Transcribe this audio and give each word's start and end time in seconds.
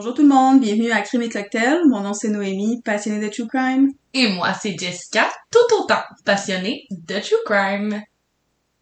Bonjour 0.00 0.14
tout 0.14 0.22
le 0.22 0.28
monde, 0.28 0.60
bienvenue 0.60 0.92
à 0.92 1.00
Crime 1.00 1.22
et 1.22 1.28
Cocktail. 1.28 1.80
Mon 1.88 2.02
nom 2.02 2.14
c'est 2.14 2.28
Noémie, 2.28 2.80
passionnée 2.82 3.18
de 3.18 3.32
True 3.32 3.48
Crime. 3.48 3.90
Et 4.14 4.28
moi, 4.28 4.54
c'est 4.54 4.78
Jessica, 4.78 5.28
tout 5.50 5.74
autant 5.76 6.00
passionnée 6.24 6.86
de 6.92 7.18
True 7.18 7.34
Crime. 7.44 8.00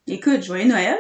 Écoute, 0.07 0.43
joyeux 0.43 0.69
Noël! 0.69 0.99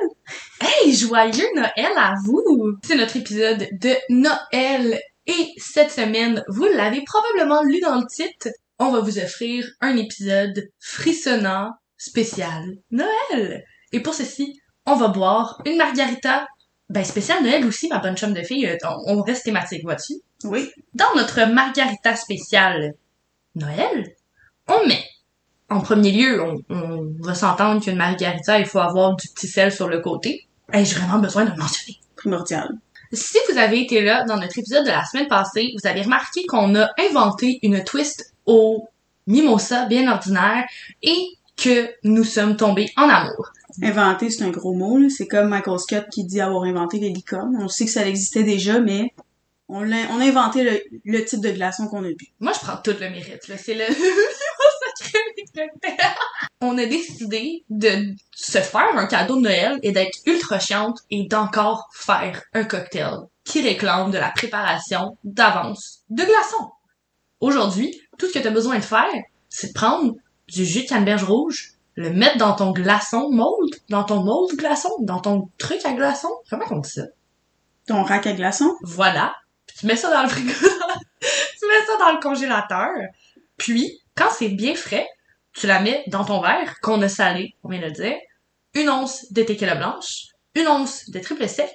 Hey, 0.58 0.94
joyeux 0.94 1.44
Noël 1.54 1.92
à 1.98 2.14
vous! 2.24 2.78
C'est 2.82 2.96
notre 2.96 3.18
épisode 3.18 3.68
de 3.72 3.92
Noël. 4.08 4.98
Et 5.26 5.52
cette 5.58 5.90
semaine, 5.90 6.42
vous 6.48 6.64
l'avez 6.64 7.02
probablement 7.04 7.62
lu 7.64 7.78
dans 7.80 7.96
le 7.96 8.06
titre, 8.06 8.48
on 8.78 8.92
va 8.92 9.00
vous 9.00 9.18
offrir 9.18 9.68
un 9.82 9.98
épisode 9.98 10.70
frissonnant, 10.80 11.72
spécial 11.98 12.64
Noël. 12.90 13.64
Et 13.92 14.00
pour 14.00 14.14
ceci, 14.14 14.58
on 14.86 14.94
va 14.94 15.08
boire 15.08 15.60
une 15.66 15.76
margarita 15.76 16.46
ben, 16.88 17.04
spécial 17.04 17.42
Noël 17.42 17.64
aussi, 17.66 17.88
ma 17.88 17.98
bonne 17.98 18.16
chum 18.16 18.32
de 18.32 18.42
fille, 18.42 18.66
euh, 18.66 18.76
on, 18.84 19.18
on 19.18 19.22
reste 19.22 19.44
thématique, 19.44 19.82
vois-tu? 19.82 20.14
Oui. 20.44 20.70
Dans 20.94 21.14
notre 21.16 21.44
margarita 21.46 22.14
spéciale 22.14 22.94
Noël, 23.54 24.14
on 24.68 24.86
met, 24.86 25.04
en 25.68 25.80
premier 25.80 26.12
lieu, 26.12 26.42
on, 26.42 26.62
on 26.68 27.12
va 27.20 27.34
s'entendre 27.34 27.82
qu'une 27.82 27.96
margarita, 27.96 28.58
il 28.58 28.66
faut 28.66 28.78
avoir 28.78 29.16
du 29.16 29.28
petit 29.28 29.48
sel 29.48 29.72
sur 29.72 29.88
le 29.88 30.00
côté. 30.00 30.46
Et 30.72 30.84
j'ai 30.84 30.96
vraiment 30.96 31.18
besoin 31.18 31.44
de 31.44 31.50
le 31.50 31.56
mentionner. 31.56 31.98
Primordial. 32.16 32.68
Si 33.12 33.38
vous 33.48 33.58
avez 33.58 33.82
été 33.82 34.02
là 34.02 34.24
dans 34.24 34.36
notre 34.36 34.58
épisode 34.58 34.84
de 34.84 34.90
la 34.90 35.04
semaine 35.04 35.28
passée, 35.28 35.72
vous 35.78 35.88
avez 35.88 36.02
remarqué 36.02 36.44
qu'on 36.46 36.74
a 36.74 36.88
inventé 36.98 37.60
une 37.62 37.84
twist 37.84 38.34
au 38.46 38.88
mimosa 39.26 39.86
bien 39.86 40.10
ordinaire 40.10 40.64
et 41.02 41.28
que 41.56 41.90
nous 42.04 42.24
sommes 42.24 42.56
tombés 42.56 42.90
en 42.96 43.08
amour. 43.08 43.52
Inventer, 43.82 44.30
c'est 44.30 44.44
un 44.44 44.50
gros 44.50 44.74
mot. 44.74 45.08
C'est 45.08 45.26
comme 45.26 45.48
Michael 45.48 45.78
Scott 45.78 46.06
qui 46.10 46.24
dit 46.24 46.40
avoir 46.40 46.64
inventé 46.64 46.98
les 46.98 47.10
licornes. 47.10 47.56
On 47.60 47.68
sait 47.68 47.84
que 47.84 47.90
ça 47.90 48.06
existait 48.06 48.42
déjà, 48.42 48.80
mais 48.80 49.12
on, 49.68 49.90
a 49.90 50.24
inventé 50.24 50.82
le, 51.04 51.24
type 51.24 51.40
de 51.40 51.50
glaçon 51.50 51.88
qu'on 51.88 52.04
a 52.04 52.08
bu. 52.08 52.26
Moi, 52.40 52.52
je 52.54 52.60
prends 52.60 52.76
tout 52.76 52.94
le 52.98 53.10
mérite. 53.10 53.42
C'est 53.56 53.74
le 53.74 53.84
sacré. 55.54 55.68
On 56.60 56.78
a 56.78 56.86
décidé 56.86 57.64
de 57.68 58.14
se 58.34 58.58
faire 58.58 58.96
un 58.96 59.06
cadeau 59.06 59.36
de 59.36 59.42
Noël 59.42 59.78
et 59.82 59.92
d'être 59.92 60.18
ultra 60.26 60.58
chiante 60.58 61.00
et 61.10 61.26
d'encore 61.26 61.88
faire 61.92 62.42
un 62.54 62.64
cocktail 62.64 63.16
qui 63.44 63.60
réclame 63.60 64.10
de 64.10 64.18
la 64.18 64.30
préparation 64.30 65.16
d'avance 65.24 66.00
de 66.10 66.24
glaçons. 66.24 66.70
Aujourd'hui, 67.40 68.00
tout 68.18 68.26
ce 68.26 68.38
que 68.38 68.38
tu 68.38 68.50
besoin 68.50 68.78
de 68.78 68.84
faire, 68.84 69.12
c'est 69.48 69.68
de 69.68 69.72
prendre 69.72 70.14
du 70.48 70.64
jus 70.64 70.84
de 70.84 70.88
canneberge 70.88 71.24
rouge, 71.24 71.75
le 71.96 72.10
mettre 72.10 72.36
dans 72.36 72.54
ton 72.54 72.72
glaçon 72.72 73.30
mold, 73.30 73.74
dans 73.88 74.04
ton 74.04 74.22
mold 74.22 74.56
glaçon, 74.56 74.90
dans 75.00 75.20
ton 75.20 75.50
truc 75.58 75.84
à 75.84 75.92
glaçon. 75.92 76.28
Comment 76.48 76.66
on 76.70 76.78
dit 76.78 76.90
ça? 76.90 77.06
Ton 77.86 78.02
rack 78.02 78.26
à 78.26 78.32
glaçons. 78.34 78.76
Voilà. 78.82 79.34
Puis 79.66 79.78
tu 79.80 79.86
mets 79.86 79.96
ça 79.96 80.10
dans 80.10 80.22
le 80.22 80.28
frigo. 80.28 80.52
tu 81.20 81.66
mets 81.66 81.86
ça 81.86 81.98
dans 81.98 82.12
le 82.12 82.20
congélateur. 82.20 82.90
Puis, 83.56 84.00
quand 84.14 84.28
c'est 84.30 84.50
bien 84.50 84.74
frais, 84.74 85.08
tu 85.54 85.66
la 85.66 85.80
mets 85.80 86.04
dans 86.08 86.24
ton 86.24 86.40
verre 86.42 86.78
qu'on 86.80 87.00
a 87.00 87.08
salé, 87.08 87.54
on 87.64 87.70
vient 87.70 87.80
de 87.80 87.86
le 87.86 87.92
dire. 87.92 88.16
Une 88.74 88.90
once 88.90 89.32
de 89.32 89.42
tequila 89.42 89.74
blanche, 89.74 90.26
une 90.54 90.68
once 90.68 91.08
de 91.08 91.18
triple 91.18 91.48
sec, 91.48 91.72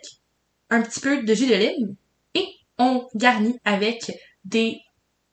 un 0.69 0.83
petit 0.83 0.99
peu 0.99 1.23
de 1.23 1.33
jus 1.33 1.47
de 1.47 1.55
lime, 1.55 1.95
et 2.35 2.47
on 2.77 3.07
garnit 3.15 3.59
avec 3.65 4.11
des 4.45 4.79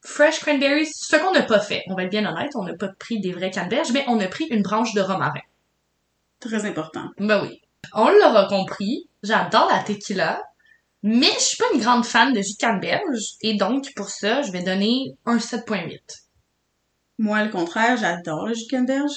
fresh 0.08 0.40
cranberries, 0.40 0.86
ce 0.86 1.16
qu'on 1.16 1.32
n'a 1.32 1.42
pas 1.42 1.60
fait. 1.60 1.84
On 1.86 1.94
va 1.94 2.04
être 2.04 2.10
bien 2.10 2.24
honnête, 2.24 2.50
on 2.54 2.64
n'a 2.64 2.74
pas 2.74 2.88
pris 2.88 3.20
des 3.20 3.32
vrais 3.32 3.50
canneberges, 3.50 3.92
mais 3.92 4.04
on 4.08 4.18
a 4.20 4.26
pris 4.26 4.46
une 4.46 4.62
branche 4.62 4.94
de 4.94 5.00
romarin. 5.00 5.42
Très 6.40 6.64
important. 6.64 7.10
Ben 7.18 7.42
oui. 7.42 7.60
On 7.94 8.08
l'aura 8.08 8.48
compris, 8.48 9.08
j'adore 9.22 9.68
la 9.70 9.82
tequila, 9.82 10.42
mais 11.02 11.30
je 11.34 11.40
suis 11.40 11.56
pas 11.58 11.66
une 11.74 11.80
grande 11.80 12.04
fan 12.04 12.32
de 12.32 12.40
jus 12.40 12.54
de 12.54 12.58
canneberge, 12.58 13.34
et 13.42 13.54
donc 13.54 13.92
pour 13.94 14.08
ça, 14.08 14.42
je 14.42 14.50
vais 14.50 14.62
donner 14.62 15.14
un 15.26 15.36
7.8. 15.36 16.00
Moi, 17.18 17.44
le 17.44 17.50
contraire, 17.50 17.96
j'adore 17.96 18.46
le 18.46 18.54
jus 18.54 18.64
de 18.64 18.70
canneberge. 18.70 19.12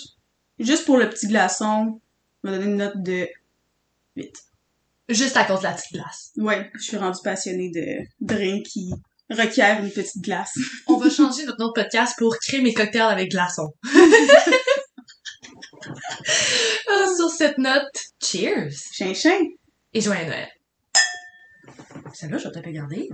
Juste 0.59 0.85
pour 0.85 0.97
le 0.97 1.09
petit 1.09 1.27
glaçon, 1.27 2.01
je 2.43 2.49
vais 2.49 2.57
donner 2.57 2.69
une 2.69 2.77
note 2.77 3.01
de 3.01 3.27
8. 4.17 4.35
Juste 5.09 5.37
à 5.37 5.45
cause 5.45 5.59
de 5.59 5.63
la 5.63 5.73
petite 5.73 5.93
glace. 5.93 6.31
Ouais, 6.37 6.69
je 6.75 6.83
suis 6.83 6.97
rendue 6.97 7.19
passionnée 7.23 7.71
de 7.71 8.05
drink 8.19 8.65
qui 8.65 8.93
requiert 9.33 9.83
une 9.83 9.91
petite 9.91 10.21
glace. 10.21 10.53
On 10.87 10.97
va 10.97 11.09
changer 11.09 11.45
notre 11.45 11.59
nom 11.59 11.67
de 11.67 11.73
podcast 11.73 12.15
pour 12.17 12.37
créer 12.37 12.61
mes 12.61 12.73
cocktails 12.73 13.01
avec 13.01 13.31
glaçons. 13.31 13.73
Sur 17.17 17.29
cette 17.29 17.57
note, 17.57 17.91
cheers! 18.23 18.71
Chin-chin, 18.93 19.39
Et 19.93 20.01
joyeux 20.01 20.25
Noël. 20.25 20.49
Celle-là, 22.13 22.37
je 22.37 22.47
vais 22.47 22.61
te 22.61 22.69
garder. 22.69 23.09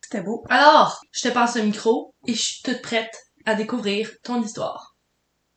c'était 0.00 0.22
beau. 0.22 0.44
Alors, 0.48 1.00
je 1.12 1.28
te 1.28 1.28
passe 1.28 1.56
le 1.56 1.62
micro 1.62 2.14
et 2.26 2.34
je 2.34 2.40
suis 2.40 2.62
toute 2.62 2.82
prête 2.82 3.14
à 3.44 3.54
découvrir 3.54 4.10
ton 4.22 4.42
histoire. 4.42 4.96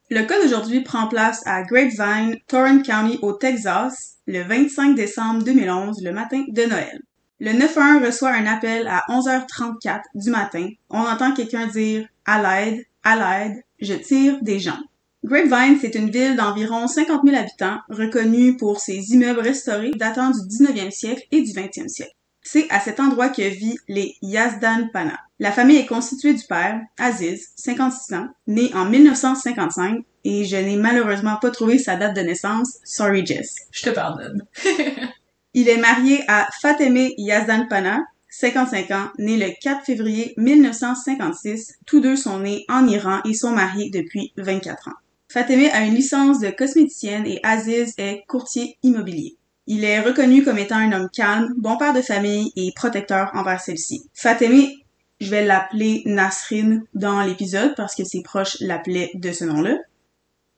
Le 0.09 0.23
cas 0.23 0.41
d'aujourd'hui 0.41 0.81
prend 0.81 1.07
place 1.07 1.41
à 1.45 1.63
Grapevine, 1.63 2.37
Torrent 2.47 2.81
County, 2.83 3.17
au 3.21 3.33
Texas, 3.33 4.17
le 4.27 4.43
25 4.43 4.95
décembre 4.95 5.43
2011, 5.43 6.01
le 6.03 6.11
matin 6.11 6.43
de 6.47 6.63
Noël. 6.63 6.99
Le 7.39 7.51
911 7.51 8.05
reçoit 8.05 8.31
un 8.31 8.45
appel 8.45 8.87
à 8.87 9.03
11h34 9.09 10.01
du 10.15 10.29
matin. 10.29 10.69
On 10.89 10.99
entend 10.99 11.33
quelqu'un 11.33 11.67
dire 11.67 12.07
«À 12.25 12.41
l'aide, 12.41 12.85
à 13.03 13.15
l'aide, 13.15 13.63
je 13.81 13.93
tire 13.93 14.37
des 14.41 14.59
gens». 14.59 14.79
Grapevine, 15.25 15.77
c'est 15.81 15.95
une 15.95 16.11
ville 16.11 16.35
d'environ 16.35 16.87
50 16.87 17.23
000 17.25 17.35
habitants, 17.35 17.79
reconnue 17.89 18.57
pour 18.57 18.79
ses 18.79 19.11
immeubles 19.11 19.39
restaurés 19.39 19.91
datant 19.95 20.29
du 20.29 20.39
19e 20.39 20.91
siècle 20.91 21.23
et 21.31 21.41
du 21.41 21.51
20e 21.51 21.87
siècle. 21.87 22.13
C'est 22.43 22.69
à 22.69 22.79
cet 22.79 22.99
endroit 22.99 23.29
que 23.29 23.41
vit 23.41 23.77
les 23.87 24.15
Yazdan 24.21 24.87
Pana. 24.93 25.19
La 25.39 25.51
famille 25.51 25.77
est 25.77 25.87
constituée 25.87 26.35
du 26.35 26.43
père, 26.43 26.79
Aziz, 26.99 27.49
56 27.55 28.15
ans, 28.15 28.27
né 28.45 28.71
en 28.75 28.85
1955, 28.85 30.05
et 30.23 30.45
je 30.45 30.55
n'ai 30.55 30.77
malheureusement 30.77 31.37
pas 31.41 31.49
trouvé 31.49 31.79
sa 31.79 31.95
date 31.95 32.15
de 32.15 32.21
naissance. 32.21 32.77
Sorry, 32.83 33.25
Jess. 33.25 33.55
Je 33.71 33.81
te 33.81 33.89
pardonne. 33.89 34.43
Il 35.57 35.69
est 35.69 35.77
marié 35.77 36.21
à 36.27 36.49
Fateme 36.61 37.11
Yazdan 37.17 37.67
Pana, 37.69 38.03
55 38.29 38.91
ans, 38.91 39.07
né 39.17 39.37
le 39.37 39.53
4 39.61 39.85
février 39.85 40.33
1956. 40.35 41.75
Tous 41.85 42.01
deux 42.01 42.17
sont 42.17 42.39
nés 42.39 42.65
en 42.67 42.85
Iran 42.85 43.21
et 43.23 43.33
sont 43.33 43.51
mariés 43.51 43.89
depuis 43.89 44.33
24 44.35 44.89
ans. 44.89 44.97
Fateme 45.31 45.69
a 45.71 45.85
une 45.85 45.95
licence 45.95 46.41
de 46.41 46.49
cosméticienne 46.49 47.25
et 47.25 47.39
Aziz 47.41 47.93
est 47.97 48.25
courtier 48.27 48.77
immobilier. 48.83 49.37
Il 49.65 49.85
est 49.85 50.01
reconnu 50.01 50.43
comme 50.43 50.57
étant 50.57 50.75
un 50.75 50.91
homme 50.91 51.09
calme, 51.09 51.53
bon 51.55 51.77
père 51.77 51.93
de 51.93 52.01
famille 52.01 52.51
et 52.57 52.73
protecteur 52.75 53.31
envers 53.33 53.61
celle-ci. 53.61 54.09
Fateme, 54.13 54.67
je 55.21 55.29
vais 55.29 55.45
l'appeler 55.45 56.01
Nasrin 56.05 56.81
dans 56.93 57.21
l'épisode 57.21 57.75
parce 57.77 57.95
que 57.95 58.03
ses 58.03 58.23
proches 58.23 58.57
l'appelaient 58.59 59.11
de 59.13 59.31
ce 59.31 59.45
nom-là. 59.45 59.77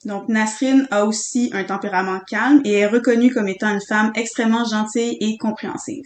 Donc 0.06 0.30
Nasrin 0.30 0.85
a 0.91 1.06
aussi 1.06 1.50
un 1.53 1.63
tempérament 1.63 2.19
calme 2.30 2.62
et 2.63 2.74
est 2.74 2.88
reconnue 2.88 3.34
comme 3.34 3.47
étant 3.47 3.74
une 3.74 3.81
femme 3.81 4.12
extrêmement 4.16 4.66
gentille 4.66 5.18
et 5.19 5.38
compréhensive. 5.38 6.06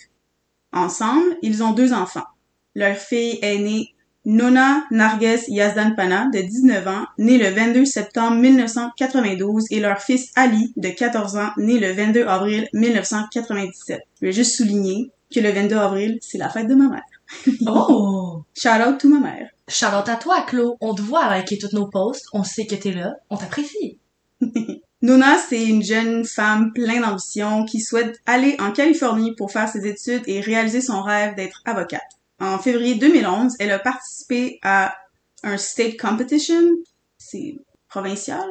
Ensemble, 0.71 1.35
ils 1.41 1.63
ont 1.63 1.73
deux 1.73 1.93
enfants. 1.93 2.27
Leur 2.75 2.95
fille 2.95 3.39
est 3.41 3.57
née 3.57 3.93
Nona 4.23 4.83
Narges 4.91 5.47
Yazdan 5.47 5.95
Pana, 5.95 6.29
de 6.31 6.39
19 6.39 6.87
ans, 6.87 7.05
née 7.17 7.39
le 7.39 7.49
22 7.49 7.85
septembre 7.85 8.37
1992, 8.37 9.65
et 9.71 9.79
leur 9.79 9.99
fils 9.99 10.31
Ali, 10.35 10.71
de 10.77 10.89
14 10.89 11.37
ans, 11.37 11.49
né 11.57 11.79
le 11.79 11.91
22 11.91 12.25
avril 12.27 12.69
1997. 12.73 13.99
Je 14.21 14.25
vais 14.27 14.31
juste 14.31 14.55
souligner 14.55 15.11
que 15.33 15.39
le 15.39 15.51
22 15.51 15.75
avril, 15.75 16.19
c'est 16.21 16.37
la 16.37 16.49
fête 16.49 16.67
de 16.67 16.75
ma 16.75 16.89
mère. 16.89 17.57
Oh! 17.67 18.43
Shout 18.55 18.69
out 18.87 18.99
to 18.99 19.09
ma 19.09 19.19
mère. 19.19 19.49
Charlotte 19.71 20.09
à 20.09 20.17
toi, 20.17 20.41
Claude. 20.41 20.75
On 20.81 20.93
te 20.93 21.01
voit 21.01 21.27
liker 21.29 21.57
toutes 21.57 21.73
nos 21.73 21.87
posts. 21.87 22.27
On 22.33 22.43
sait 22.43 22.67
que 22.67 22.75
t'es 22.75 22.91
là. 22.91 23.15
On 23.29 23.37
t'apprécie. 23.37 23.99
Nona, 25.01 25.37
c'est 25.37 25.65
une 25.65 25.81
jeune 25.81 26.25
femme 26.25 26.73
pleine 26.73 27.01
d'ambition 27.01 27.65
qui 27.65 27.79
souhaite 27.79 28.19
aller 28.25 28.55
en 28.59 28.71
Californie 28.71 29.33
pour 29.35 29.51
faire 29.51 29.67
ses 29.67 29.87
études 29.87 30.23
et 30.27 30.41
réaliser 30.41 30.81
son 30.81 31.01
rêve 31.01 31.35
d'être 31.35 31.61
avocate. 31.65 32.01
En 32.39 32.59
février 32.59 32.95
2011, 32.95 33.55
elle 33.59 33.71
a 33.71 33.79
participé 33.79 34.59
à 34.61 34.93
un 35.43 35.57
state 35.57 35.97
competition. 35.97 36.61
C'est 37.17 37.55
provincial, 37.87 38.47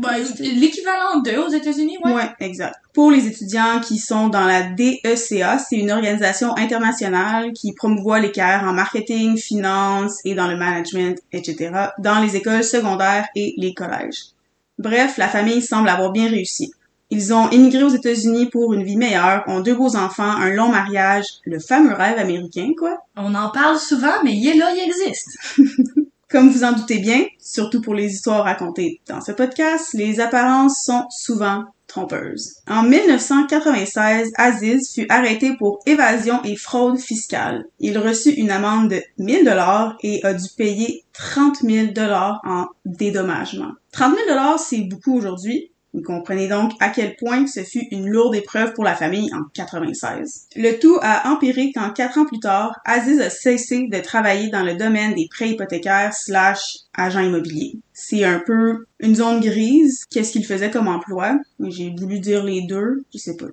Ben, 0.00 0.24
l'équivalent 0.38 1.20
d'eux 1.22 1.38
aux 1.38 1.50
États-Unis, 1.50 1.98
ouais. 2.04 2.12
Ouais, 2.12 2.30
exact. 2.40 2.76
Pour 2.94 3.10
les 3.10 3.26
étudiants 3.26 3.80
qui 3.80 3.98
sont 3.98 4.28
dans 4.28 4.44
la 4.44 4.62
DECA, 4.62 5.58
c'est 5.58 5.76
une 5.76 5.90
organisation 5.90 6.56
internationale 6.56 7.52
qui 7.52 7.72
promouvoit 7.72 8.18
les 8.18 8.32
carrières 8.32 8.66
en 8.66 8.72
marketing, 8.72 9.36
finance 9.36 10.18
et 10.24 10.34
dans 10.34 10.48
le 10.48 10.56
management, 10.56 11.20
etc., 11.32 11.70
dans 11.98 12.20
les 12.20 12.36
écoles 12.36 12.64
secondaires 12.64 13.28
et 13.36 13.54
les 13.58 13.74
collèges. 13.74 14.30
Bref, 14.78 15.18
la 15.18 15.28
famille 15.28 15.60
semble 15.60 15.90
avoir 15.90 16.12
bien 16.12 16.28
réussi. 16.28 16.72
Ils 17.10 17.34
ont 17.34 17.50
immigré 17.50 17.82
aux 17.82 17.88
États-Unis 17.88 18.46
pour 18.46 18.72
une 18.72 18.84
vie 18.84 18.96
meilleure, 18.96 19.42
ont 19.48 19.60
deux 19.60 19.74
beaux 19.74 19.96
enfants, 19.96 20.22
un 20.30 20.50
long 20.50 20.68
mariage, 20.68 21.26
le 21.44 21.58
fameux 21.58 21.92
rêve 21.92 22.18
américain, 22.18 22.70
quoi. 22.78 22.98
On 23.16 23.34
en 23.34 23.50
parle 23.50 23.78
souvent, 23.78 24.22
mais 24.24 24.32
il 24.32 24.48
est 24.48 24.54
là, 24.54 24.72
il 24.72 24.80
existe. 24.80 25.38
Comme 26.30 26.48
vous 26.48 26.62
en 26.62 26.72
doutez 26.72 27.00
bien, 27.00 27.24
surtout 27.40 27.80
pour 27.80 27.92
les 27.92 28.14
histoires 28.14 28.44
racontées 28.44 29.00
dans 29.08 29.20
ce 29.20 29.32
podcast, 29.32 29.92
les 29.94 30.20
apparences 30.20 30.84
sont 30.84 31.04
souvent 31.10 31.64
trompeuse. 31.88 32.54
En 32.68 32.84
1996, 32.84 34.30
Aziz 34.36 34.94
fut 34.94 35.06
arrêté 35.08 35.56
pour 35.56 35.80
évasion 35.86 36.40
et 36.44 36.54
fraude 36.54 37.00
fiscale. 37.00 37.64
Il 37.80 37.98
reçut 37.98 38.30
une 38.30 38.52
amende 38.52 38.90
de 38.90 39.02
1000 39.18 39.44
dollars 39.44 39.96
et 40.04 40.24
a 40.24 40.32
dû 40.32 40.46
payer 40.56 41.02
30 41.14 41.62
000 41.62 41.88
dollars 41.88 42.40
en 42.44 42.66
dédommagement. 42.84 43.72
30 43.90 44.14
000 44.14 44.28
dollars, 44.28 44.60
c'est 44.60 44.82
beaucoup 44.82 45.16
aujourd'hui, 45.16 45.72
vous 45.92 46.02
comprenez 46.02 46.46
donc 46.46 46.72
à 46.80 46.90
quel 46.90 47.16
point 47.16 47.46
ce 47.46 47.64
fut 47.64 47.86
une 47.90 48.08
lourde 48.08 48.34
épreuve 48.34 48.74
pour 48.74 48.84
la 48.84 48.94
famille 48.94 49.28
en 49.34 49.42
96. 49.54 50.46
Le 50.56 50.78
tout 50.78 50.98
a 51.02 51.28
empiré 51.30 51.72
quand 51.74 51.90
quatre 51.90 52.18
ans 52.18 52.26
plus 52.26 52.38
tard, 52.38 52.78
Aziz 52.84 53.20
a 53.20 53.30
cessé 53.30 53.88
de 53.90 53.98
travailler 53.98 54.48
dans 54.50 54.62
le 54.62 54.74
domaine 54.74 55.14
des 55.14 55.26
prêts 55.28 55.50
hypothécaires 55.50 56.14
slash 56.14 56.62
agent 56.94 57.20
immobilier. 57.20 57.78
C'est 57.92 58.24
un 58.24 58.40
peu 58.46 58.86
une 59.00 59.16
zone 59.16 59.40
grise. 59.40 60.04
Qu'est-ce 60.10 60.32
qu'il 60.32 60.46
faisait 60.46 60.70
comme 60.70 60.88
emploi? 60.88 61.38
J'ai 61.60 61.94
voulu 61.96 62.20
dire 62.20 62.44
les 62.44 62.62
deux. 62.62 63.04
Je 63.12 63.18
sais 63.18 63.36
pas. 63.36 63.46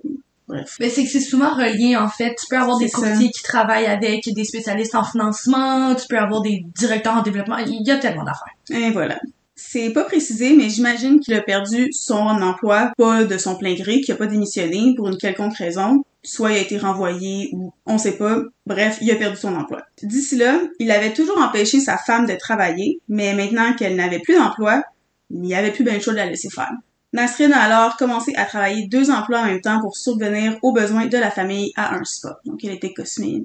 Bref. 0.46 0.76
Mais 0.80 0.88
c'est 0.88 1.04
que 1.04 1.10
c'est 1.10 1.20
souvent 1.20 1.54
relié, 1.54 1.96
en 1.96 2.08
fait. 2.08 2.34
Tu 2.34 2.46
peux 2.48 2.56
avoir 2.56 2.78
des 2.78 2.88
ça. 2.88 2.98
courtiers 2.98 3.30
qui 3.30 3.42
travaillent 3.42 3.86
avec 3.86 4.24
des 4.32 4.44
spécialistes 4.44 4.94
en 4.94 5.04
financement, 5.04 5.94
tu 5.94 6.06
peux 6.08 6.16
avoir 6.16 6.40
des 6.40 6.64
directeurs 6.74 7.16
en 7.16 7.22
développement. 7.22 7.58
Il 7.58 7.86
y 7.86 7.90
a 7.90 7.98
tellement 7.98 8.24
d'affaires. 8.24 8.54
Et 8.70 8.90
voilà. 8.90 9.20
C'est 9.60 9.90
pas 9.90 10.04
précisé, 10.04 10.54
mais 10.54 10.70
j'imagine 10.70 11.18
qu'il 11.18 11.34
a 11.34 11.42
perdu 11.42 11.88
son 11.92 12.14
emploi, 12.14 12.92
pas 12.96 13.24
de 13.24 13.38
son 13.38 13.56
plein 13.56 13.74
gré, 13.74 14.00
qu'il 14.00 14.14
a 14.14 14.16
pas 14.16 14.26
démissionné 14.26 14.94
pour 14.96 15.08
une 15.08 15.18
quelconque 15.18 15.56
raison. 15.56 16.04
Soit 16.22 16.52
il 16.52 16.58
a 16.58 16.60
été 16.60 16.78
renvoyé 16.78 17.50
ou 17.52 17.72
on 17.84 17.98
sait 17.98 18.16
pas. 18.16 18.40
Bref, 18.66 18.98
il 19.00 19.10
a 19.10 19.16
perdu 19.16 19.36
son 19.36 19.56
emploi. 19.56 19.82
D'ici 20.00 20.36
là, 20.36 20.60
il 20.78 20.92
avait 20.92 21.12
toujours 21.12 21.38
empêché 21.38 21.80
sa 21.80 21.98
femme 21.98 22.26
de 22.26 22.34
travailler, 22.36 23.00
mais 23.08 23.34
maintenant 23.34 23.74
qu'elle 23.74 23.96
n'avait 23.96 24.20
plus 24.20 24.36
d'emploi, 24.36 24.84
il 25.30 25.40
n'y 25.40 25.56
avait 25.56 25.72
plus 25.72 25.82
bien 25.82 25.98
choix 25.98 26.12
de 26.12 26.18
la 26.18 26.26
laisser 26.26 26.50
faire. 26.50 26.70
Nasrin 27.12 27.50
a 27.50 27.58
alors 27.58 27.96
commencé 27.96 28.32
à 28.36 28.44
travailler 28.44 28.86
deux 28.86 29.10
emplois 29.10 29.40
en 29.40 29.46
même 29.46 29.60
temps 29.60 29.80
pour 29.80 29.96
subvenir 29.96 30.56
aux 30.62 30.72
besoins 30.72 31.06
de 31.06 31.18
la 31.18 31.32
famille 31.32 31.72
à 31.74 31.96
un 31.96 32.04
spa. 32.04 32.38
Donc 32.44 32.62
elle 32.62 32.74
était 32.74 32.94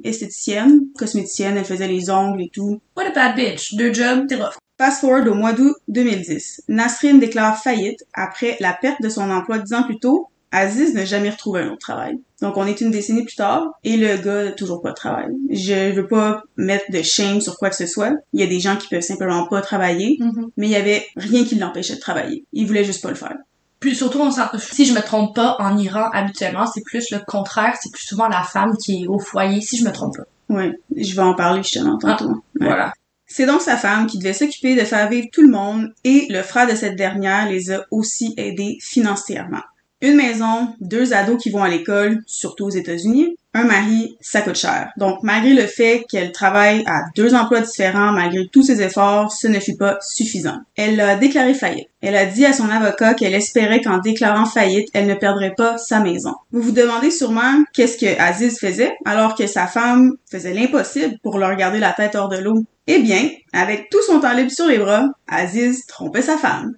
esthéticienne, 0.04 0.82
cosméticienne, 0.96 1.58
elle 1.58 1.66
faisait 1.66 1.88
les 1.88 2.12
ongles 2.12 2.44
et 2.44 2.50
tout. 2.54 2.82
What 2.96 3.06
a 3.06 3.12
bad 3.12 3.36
bitch. 3.36 3.74
Deux 3.76 3.92
jobs, 3.92 4.28
t'es 4.28 4.36
rough. 4.36 4.58
Fast 4.84 5.00
forward 5.00 5.30
au 5.30 5.34
mois 5.34 5.54
d'août 5.54 5.78
2010. 5.88 6.64
Nasrin 6.68 7.14
déclare 7.14 7.58
faillite 7.58 8.04
après 8.14 8.58
la 8.60 8.74
perte 8.74 9.02
de 9.02 9.08
son 9.08 9.32
emploi 9.32 9.60
dix 9.60 9.74
ans 9.74 9.84
plus 9.84 9.98
tôt. 9.98 10.28
Aziz 10.52 10.94
n'a 10.94 11.06
jamais 11.06 11.30
retrouvé 11.30 11.62
un 11.62 11.70
autre 11.70 11.78
travail. 11.78 12.20
Donc 12.42 12.58
on 12.58 12.68
est 12.68 12.82
une 12.82 12.92
décennie 12.92 13.24
plus 13.24 13.38
tard 13.38 13.66
et 13.86 13.96
le 13.96 14.18
gars 14.18 14.44
n'a 14.44 14.52
toujours 14.52 14.82
pas 14.82 14.90
de 14.90 14.96
travail. 14.96 15.30
Je 15.50 15.94
veux 15.94 16.06
pas 16.06 16.44
mettre 16.58 16.92
de 16.92 17.02
shame 17.02 17.40
sur 17.40 17.58
quoi 17.58 17.70
que 17.70 17.78
ce 17.78 17.86
soit. 17.86 18.12
Il 18.34 18.42
y 18.42 18.44
a 18.44 18.48
des 18.48 18.60
gens 18.60 18.76
qui 18.76 18.90
peuvent 18.90 19.00
simplement 19.00 19.48
pas 19.48 19.62
travailler, 19.62 20.20
mais 20.58 20.68
il 20.68 20.72
y 20.72 20.76
avait 20.76 21.06
rien 21.16 21.46
qui 21.46 21.56
l'empêchait 21.56 21.96
de 21.96 22.02
travailler. 22.02 22.44
Il 22.52 22.68
voulait 22.68 22.84
juste 22.84 23.04
pas 23.04 23.10
le 23.10 23.16
faire. 23.16 23.38
Puis 23.80 23.96
surtout, 23.96 24.20
on 24.20 24.32
si 24.58 24.86
je 24.86 24.94
me 24.94 25.02
trompe 25.02 25.34
pas, 25.34 25.56
en 25.60 25.78
Iran, 25.78 26.10
habituellement, 26.12 26.68
c'est 26.68 26.84
plus 26.84 27.10
le 27.12 27.20
contraire. 27.26 27.78
C'est 27.82 27.92
plus 27.94 28.04
souvent 28.04 28.28
la 28.28 28.44
femme 28.44 28.76
qui 28.76 29.04
est 29.04 29.08
au 29.08 29.18
foyer, 29.18 29.62
si 29.62 29.78
je 29.78 29.86
me 29.86 29.94
trompe 29.94 30.18
pas. 30.18 30.54
Ouais, 30.54 30.74
je 30.94 31.16
vais 31.16 31.22
en 31.22 31.36
parler 31.36 31.64
justement 31.64 31.98
tantôt. 31.98 32.28
Ouais. 32.28 32.68
Voilà. 32.68 32.92
C'est 33.36 33.48
donc 33.48 33.64
sa 33.64 33.78
femme 33.78 34.06
qui 34.06 34.20
devait 34.20 34.32
s'occuper 34.32 34.76
de 34.76 34.86
faire 34.86 35.10
vivre 35.10 35.26
tout 35.32 35.42
le 35.42 35.50
monde 35.50 35.92
et 36.04 36.28
le 36.30 36.44
frère 36.44 36.68
de 36.68 36.76
cette 36.76 36.96
dernière 36.96 37.50
les 37.50 37.72
a 37.72 37.84
aussi 37.90 38.36
aidés 38.38 38.78
financièrement. 38.80 39.64
Une 40.02 40.18
maison, 40.18 40.76
deux 40.82 41.14
ados 41.16 41.42
qui 41.42 41.50
vont 41.50 41.64
à 41.64 41.70
l'école, 41.70 42.22
surtout 42.28 42.66
aux 42.66 42.70
États-Unis, 42.70 43.36
un 43.56 43.64
mari, 43.64 44.18
ça 44.22 44.42
coûte 44.42 44.58
cher. 44.58 44.92
Donc, 44.98 45.24
malgré 45.24 45.56
le 45.56 45.66
fait 45.66 46.06
qu'elle 46.08 46.32
travaille 46.32 46.84
à 46.86 47.06
deux 47.16 47.34
emplois 47.34 47.62
différents, 47.62 48.12
malgré 48.12 48.48
tous 48.52 48.62
ses 48.62 48.84
efforts, 48.84 49.32
ce 49.32 49.48
ne 49.48 49.60
fut 49.60 49.78
pas 49.78 49.98
suffisant. 50.02 50.60
Elle 50.76 51.02
a 51.02 51.16
déclaré 51.16 51.56
faillite. 51.56 51.88
Elle 52.02 52.16
a 52.16 52.28
dit 52.28 52.46
à 52.46 52.54
son 52.54 52.70
avocat 52.70 53.16
qu'elle 53.16 53.34
espérait 53.34 53.82
qu'en 53.82 53.98
déclarant 53.98 54.46
faillite, 54.46 54.90
elle 54.94 55.08
ne 55.08 55.16
perdrait 55.16 55.56
pas 55.58 55.80
sa 55.80 56.02
maison. 56.02 56.36
Vous 56.52 56.62
vous 56.62 56.72
demandez 56.72 57.10
sûrement 57.10 57.64
qu'est-ce 57.74 57.98
que 57.98 58.20
Aziz 58.22 58.60
faisait 58.60 58.94
alors 59.06 59.34
que 59.34 59.48
sa 59.48 59.66
femme 59.66 60.12
faisait 60.30 60.54
l'impossible 60.54 61.18
pour 61.24 61.40
leur 61.40 61.56
garder 61.56 61.80
la 61.80 61.94
tête 61.94 62.14
hors 62.14 62.30
de 62.30 62.38
l'eau. 62.38 62.64
Eh 62.88 63.00
bien, 63.00 63.30
avec 63.54 63.90
tout 63.90 64.02
son 64.02 64.20
temps 64.20 64.34
libre 64.34 64.52
sur 64.52 64.68
les 64.68 64.78
bras, 64.78 65.08
Aziz 65.28 65.86
trompait 65.86 66.22
sa 66.22 66.38
femme. 66.38 66.74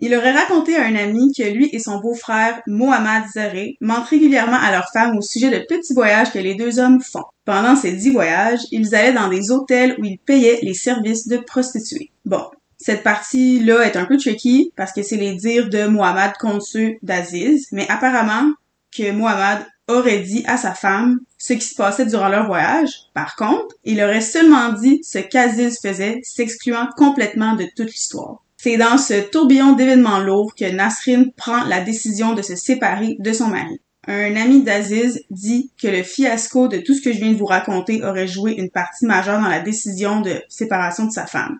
Il 0.00 0.14
aurait 0.14 0.32
raconté 0.32 0.76
à 0.76 0.84
un 0.84 0.94
ami 0.94 1.32
que 1.36 1.42
lui 1.42 1.68
et 1.72 1.78
son 1.78 2.00
beau-frère, 2.00 2.60
Mohamed 2.66 3.24
Zaré, 3.32 3.76
mentent 3.80 4.08
régulièrement 4.08 4.58
à 4.58 4.70
leur 4.70 4.90
femme 4.92 5.16
au 5.16 5.22
sujet 5.22 5.50
de 5.50 5.64
petits 5.66 5.94
voyages 5.94 6.32
que 6.32 6.38
les 6.38 6.54
deux 6.54 6.78
hommes 6.78 7.00
font. 7.00 7.24
Pendant 7.44 7.76
ces 7.76 7.92
dix 7.92 8.10
voyages, 8.10 8.60
ils 8.72 8.94
allaient 8.94 9.12
dans 9.12 9.28
des 9.28 9.50
hôtels 9.50 9.96
où 9.98 10.04
ils 10.04 10.18
payaient 10.18 10.60
les 10.62 10.74
services 10.74 11.28
de 11.28 11.38
prostituées. 11.38 12.10
Bon. 12.24 12.42
Cette 12.78 13.02
partie-là 13.02 13.86
est 13.86 13.96
un 13.96 14.04
peu 14.04 14.18
tricky 14.18 14.70
parce 14.76 14.92
que 14.92 15.02
c'est 15.02 15.16
les 15.16 15.34
dires 15.34 15.70
de 15.70 15.86
Mohamed 15.86 16.32
contre 16.38 16.64
ceux 16.64 16.92
d'Aziz, 17.02 17.68
mais 17.72 17.88
apparemment 17.88 18.52
que 18.96 19.10
Mohamed 19.12 19.66
aurait 19.88 20.20
dit 20.20 20.44
à 20.46 20.56
sa 20.56 20.74
femme 20.74 21.20
ce 21.38 21.52
qui 21.52 21.64
se 21.66 21.74
passait 21.74 22.06
durant 22.06 22.28
leur 22.28 22.46
voyage. 22.46 22.90
Par 23.14 23.36
contre, 23.36 23.74
il 23.84 24.02
aurait 24.02 24.20
seulement 24.20 24.72
dit 24.72 25.00
ce 25.04 25.18
qu'Aziz 25.18 25.80
faisait, 25.80 26.20
s'excluant 26.22 26.88
complètement 26.96 27.54
de 27.54 27.66
toute 27.76 27.92
l'histoire. 27.92 28.42
C'est 28.56 28.76
dans 28.76 28.98
ce 28.98 29.28
tourbillon 29.30 29.72
d'événements 29.72 30.20
lourds 30.20 30.54
que 30.54 30.64
Nasrin 30.64 31.26
prend 31.36 31.64
la 31.64 31.80
décision 31.80 32.32
de 32.32 32.42
se 32.42 32.56
séparer 32.56 33.16
de 33.20 33.32
son 33.32 33.48
mari. 33.48 33.80
Un 34.08 34.36
ami 34.36 34.62
d'Aziz 34.62 35.24
dit 35.30 35.72
que 35.80 35.88
le 35.88 36.02
fiasco 36.02 36.68
de 36.68 36.78
tout 36.78 36.94
ce 36.94 37.02
que 37.02 37.12
je 37.12 37.18
viens 37.18 37.32
de 37.32 37.38
vous 37.38 37.46
raconter 37.46 38.04
aurait 38.04 38.28
joué 38.28 38.52
une 38.52 38.70
partie 38.70 39.04
majeure 39.04 39.40
dans 39.40 39.48
la 39.48 39.60
décision 39.60 40.20
de 40.20 40.40
séparation 40.48 41.06
de 41.06 41.12
sa 41.12 41.26
femme. 41.26 41.58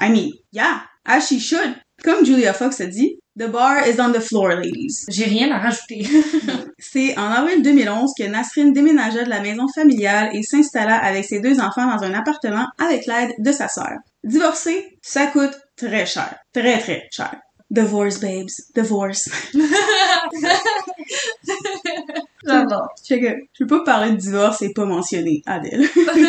I 0.00 0.10
mean, 0.10 0.30
yeah, 0.52 0.82
as 1.04 1.28
she 1.28 1.38
should. 1.38 1.76
Comme 2.02 2.24
Julia 2.24 2.52
Fox 2.52 2.80
a 2.80 2.86
dit, 2.86 3.20
the 3.36 3.48
bar 3.48 3.86
is 3.86 3.98
on 3.98 4.12
the 4.12 4.20
floor, 4.20 4.54
ladies. 4.54 5.06
J'ai 5.08 5.24
rien 5.24 5.50
à 5.52 5.58
rajouter. 5.58 6.06
C'est 6.78 7.16
en 7.18 7.30
avril 7.30 7.62
2011 7.62 8.12
que 8.18 8.24
Nasrin 8.24 8.72
déménagea 8.72 9.24
de 9.24 9.30
la 9.30 9.40
maison 9.40 9.66
familiale 9.74 10.30
et 10.34 10.42
s'installa 10.42 10.96
avec 10.96 11.24
ses 11.24 11.40
deux 11.40 11.60
enfants 11.60 11.86
dans 11.86 12.02
un 12.02 12.14
appartement 12.14 12.66
avec 12.78 13.06
l'aide 13.06 13.32
de 13.38 13.52
sa 13.52 13.68
sœur. 13.68 13.98
Divorcer, 14.24 14.98
ça 15.02 15.26
coûte 15.26 15.58
très 15.76 16.06
cher. 16.06 16.34
Très 16.52 16.78
très 16.78 17.08
cher. 17.10 17.34
Divorce, 17.70 18.20
babes. 18.20 18.50
Divorce. 18.74 19.30
Fait 23.06 23.20
que 23.20 23.26
je 23.52 23.64
peux 23.64 23.78
pas 23.78 23.84
parler 23.84 24.12
de 24.12 24.16
divorce 24.16 24.62
et 24.62 24.72
pas 24.72 24.84
mentionner 24.84 25.42
Adèle. 25.46 25.86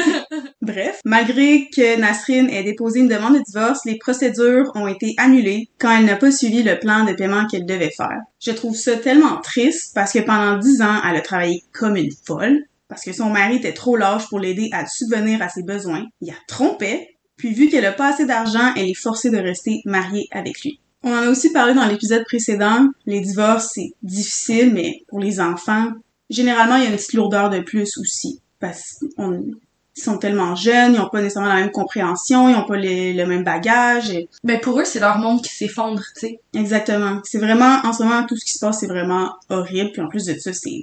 Bref, 0.62 1.00
malgré 1.06 1.70
que 1.70 2.00
Nasrin 2.00 2.48
ait 2.48 2.64
déposé 2.64 3.00
une 3.00 3.08
demande 3.08 3.36
de 3.36 3.44
divorce, 3.46 3.86
les 3.86 3.98
procédures 3.98 4.72
ont 4.76 4.88
été 4.88 5.16
annulées 5.18 5.70
quand 5.80 5.98
elle 5.98 6.06
n'a 6.06 6.16
pas 6.16 6.32
suivi 6.32 6.64
le 6.64 6.80
plan 6.80 7.06
de 7.06 7.14
paiement 7.14 7.46
qu'elle 7.48 7.66
devait 7.66 7.92
faire. 7.96 8.22
Je 8.40 8.52
trouve 8.52 8.76
ça 8.76 8.96
tellement 8.98 9.40
triste 9.42 9.94
parce 9.94 10.14
que 10.14 10.20
pendant 10.20 10.58
dix 10.58 10.82
ans, 10.82 11.02
elle 11.08 11.18
a 11.18 11.22
travaillé 11.22 11.64
comme 11.72 11.96
une 11.96 12.12
folle 12.26 12.64
parce 12.88 13.04
que 13.04 13.14
son 13.14 13.30
mari 13.30 13.56
était 13.56 13.74
trop 13.74 13.96
lâche 13.96 14.28
pour 14.30 14.40
l'aider 14.40 14.70
à 14.72 14.86
subvenir 14.86 15.42
à 15.42 15.50
ses 15.50 15.64
besoins. 15.64 16.06
Il 16.22 16.30
a 16.30 16.36
trompé, 16.48 17.18
puis 17.38 17.52
vu 17.54 17.68
qu'elle 17.68 17.86
a 17.86 17.92
pas 17.92 18.14
assez 18.14 18.26
d'argent, 18.26 18.72
elle 18.76 18.88
est 18.88 18.94
forcée 18.94 19.32
de 19.32 19.38
rester 19.38 19.82
mariée 19.86 20.28
avec 20.32 20.62
lui. 20.62 20.80
On 21.04 21.12
en 21.12 21.24
a 21.24 21.28
aussi 21.30 21.52
parlé 21.52 21.74
dans 21.74 21.86
l'épisode 21.86 22.24
précédent. 22.26 22.88
Les 23.06 23.20
divorces, 23.20 23.72
c'est 23.74 23.92
difficile, 24.04 24.72
mais 24.74 25.04
pour 25.10 25.20
les 25.20 25.40
enfants, 25.40 25.90
généralement, 26.30 26.78
il 26.78 26.84
y 26.84 26.86
a 26.88 26.90
une 26.90 26.96
petite 26.96 27.14
lourdeur 27.14 27.50
de 27.50 27.60
plus 27.60 27.98
aussi. 27.98 28.40
Parce 28.60 29.00
qu'ils 29.00 30.02
sont 30.02 30.18
tellement 30.18 30.56
jeunes, 30.56 30.94
ils 30.94 31.00
n'ont 31.00 31.10
pas 31.10 31.22
nécessairement 31.22 31.50
la 31.54 31.60
même 31.60 31.72
compréhension, 31.72 32.48
ils 32.48 32.54
n'ont 32.56 32.66
pas 32.66 32.78
les- 32.78 33.14
le 33.14 33.26
même 33.26 33.44
bagage. 33.44 34.10
et- 34.12 34.30
Ben 34.46 34.60
pour 34.62 34.80
eux, 34.80 34.86
c'est 34.86 35.00
leur 35.02 35.18
monde 35.18 35.42
qui 35.44 35.54
s'effondre, 35.54 36.02
tu 36.16 36.22
sais. 36.28 36.40
Exactement. 36.54 37.20
C'est 37.26 37.38
vraiment, 37.38 37.80
en 37.84 37.92
ce 37.92 38.04
moment, 38.04 38.26
tout 38.26 38.38
ce 38.38 38.46
qui 38.46 38.54
se 38.54 38.60
passe, 38.66 38.80
c'est 38.80 38.88
vraiment 38.88 39.34
horrible. 39.50 39.92
Puis 39.92 40.02
en 40.02 40.08
plus 40.08 40.26
de 40.26 40.40
ça, 40.40 40.54
c'est 40.54 40.82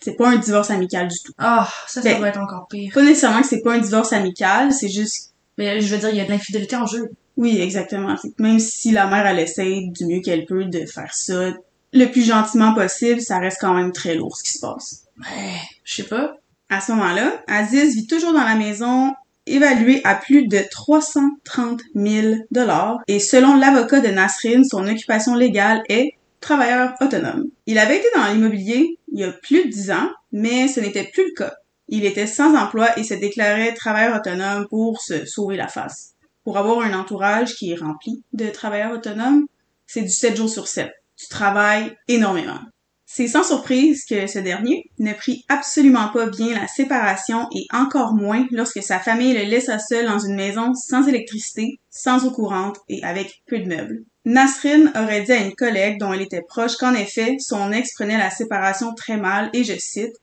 c'est 0.00 0.12
pas 0.16 0.28
un 0.28 0.36
divorce 0.36 0.70
amical 0.70 1.08
du 1.08 1.16
tout. 1.24 1.32
Ah, 1.38 1.66
ça, 1.88 2.02
ça 2.02 2.08
Ben- 2.10 2.18
doit 2.18 2.28
être 2.28 2.38
encore 2.40 2.66
pire. 2.68 2.92
Pas 2.92 3.02
nécessairement 3.02 3.40
que 3.40 3.46
c'est 3.48 3.62
pas 3.62 3.72
un 3.74 3.78
divorce 3.78 4.12
amical, 4.12 4.72
c'est 4.72 4.88
juste 4.90 5.30
Mais 5.56 5.80
je 5.80 5.94
veux 5.94 5.98
dire, 6.00 6.10
il 6.10 6.16
y 6.16 6.20
a 6.20 6.24
de 6.24 6.30
l'infidélité 6.30 6.76
en 6.76 6.84
jeu. 6.86 7.10
Oui, 7.36 7.60
exactement. 7.60 8.14
Même 8.38 8.58
si 8.58 8.92
la 8.92 9.06
mère, 9.06 9.26
elle 9.26 9.40
essaie 9.40 9.82
du 9.88 10.06
mieux 10.06 10.20
qu'elle 10.20 10.46
peut 10.46 10.64
de 10.64 10.86
faire 10.86 11.14
ça 11.14 11.52
le 11.94 12.06
plus 12.06 12.26
gentiment 12.26 12.74
possible, 12.74 13.20
ça 13.20 13.38
reste 13.38 13.58
quand 13.60 13.72
même 13.72 13.92
très 13.92 14.14
lourd 14.14 14.36
ce 14.36 14.42
qui 14.42 14.52
se 14.52 14.60
passe. 14.60 15.04
Ouais, 15.18 15.60
je 15.84 15.94
sais 15.94 16.02
pas. 16.08 16.36
À 16.68 16.80
ce 16.80 16.92
moment-là, 16.92 17.42
Aziz 17.46 17.94
vit 17.94 18.06
toujours 18.06 18.32
dans 18.32 18.44
la 18.44 18.56
maison 18.56 19.12
évaluée 19.46 20.00
à 20.04 20.16
plus 20.16 20.48
de 20.48 20.58
330 20.70 21.80
000 21.94 22.34
dollars 22.50 23.00
et 23.06 23.20
selon 23.20 23.56
l'avocat 23.56 24.00
de 24.00 24.08
Nasrin, 24.08 24.64
son 24.64 24.88
occupation 24.88 25.34
légale 25.34 25.82
est 25.88 26.14
travailleur 26.40 26.94
autonome. 27.00 27.44
Il 27.66 27.78
avait 27.78 27.98
été 27.98 28.08
dans 28.14 28.26
l'immobilier 28.26 28.98
il 29.12 29.20
y 29.20 29.24
a 29.24 29.30
plus 29.30 29.66
de 29.66 29.70
10 29.70 29.90
ans, 29.92 30.10
mais 30.32 30.66
ce 30.66 30.80
n'était 30.80 31.04
plus 31.04 31.26
le 31.28 31.34
cas. 31.34 31.54
Il 31.88 32.04
était 32.04 32.26
sans 32.26 32.56
emploi 32.56 32.98
et 32.98 33.04
se 33.04 33.14
déclarait 33.14 33.74
travailleur 33.74 34.16
autonome 34.16 34.66
pour 34.68 35.00
se 35.00 35.26
sauver 35.26 35.56
la 35.56 35.68
face. 35.68 36.13
Pour 36.44 36.58
avoir 36.58 36.80
un 36.80 36.98
entourage 36.98 37.54
qui 37.54 37.72
est 37.72 37.80
rempli 37.80 38.22
de 38.34 38.50
travailleurs 38.50 38.92
autonomes, 38.92 39.46
c'est 39.86 40.02
du 40.02 40.10
7 40.10 40.36
jours 40.36 40.48
sur 40.48 40.68
7. 40.68 40.90
Tu 41.16 41.28
travailles 41.28 41.96
énormément. 42.06 42.58
C'est 43.06 43.28
sans 43.28 43.44
surprise 43.44 44.04
que 44.04 44.26
ce 44.26 44.40
dernier 44.40 44.90
ne 44.98 45.12
prit 45.12 45.44
absolument 45.48 46.08
pas 46.08 46.26
bien 46.26 46.58
la 46.58 46.66
séparation 46.66 47.46
et 47.54 47.64
encore 47.72 48.14
moins 48.14 48.46
lorsque 48.50 48.82
sa 48.82 48.98
famille 48.98 49.34
le 49.34 49.44
laissa 49.44 49.78
seul 49.78 50.06
dans 50.06 50.18
une 50.18 50.34
maison 50.34 50.74
sans 50.74 51.06
électricité, 51.06 51.78
sans 51.90 52.24
eau 52.24 52.30
courante 52.30 52.78
et 52.88 53.04
avec 53.04 53.42
peu 53.46 53.60
de 53.60 53.66
meubles. 53.66 54.02
Nasrin 54.24 54.90
aurait 54.96 55.22
dit 55.22 55.32
à 55.32 55.44
une 55.44 55.54
collègue 55.54 56.00
dont 56.00 56.12
elle 56.12 56.22
était 56.22 56.42
proche 56.42 56.76
qu'en 56.76 56.94
effet, 56.94 57.36
son 57.38 57.72
ex 57.72 57.94
prenait 57.94 58.18
la 58.18 58.30
séparation 58.30 58.94
très 58.94 59.16
mal 59.16 59.50
et 59.52 59.64
je 59.64 59.78
cite 59.78 60.16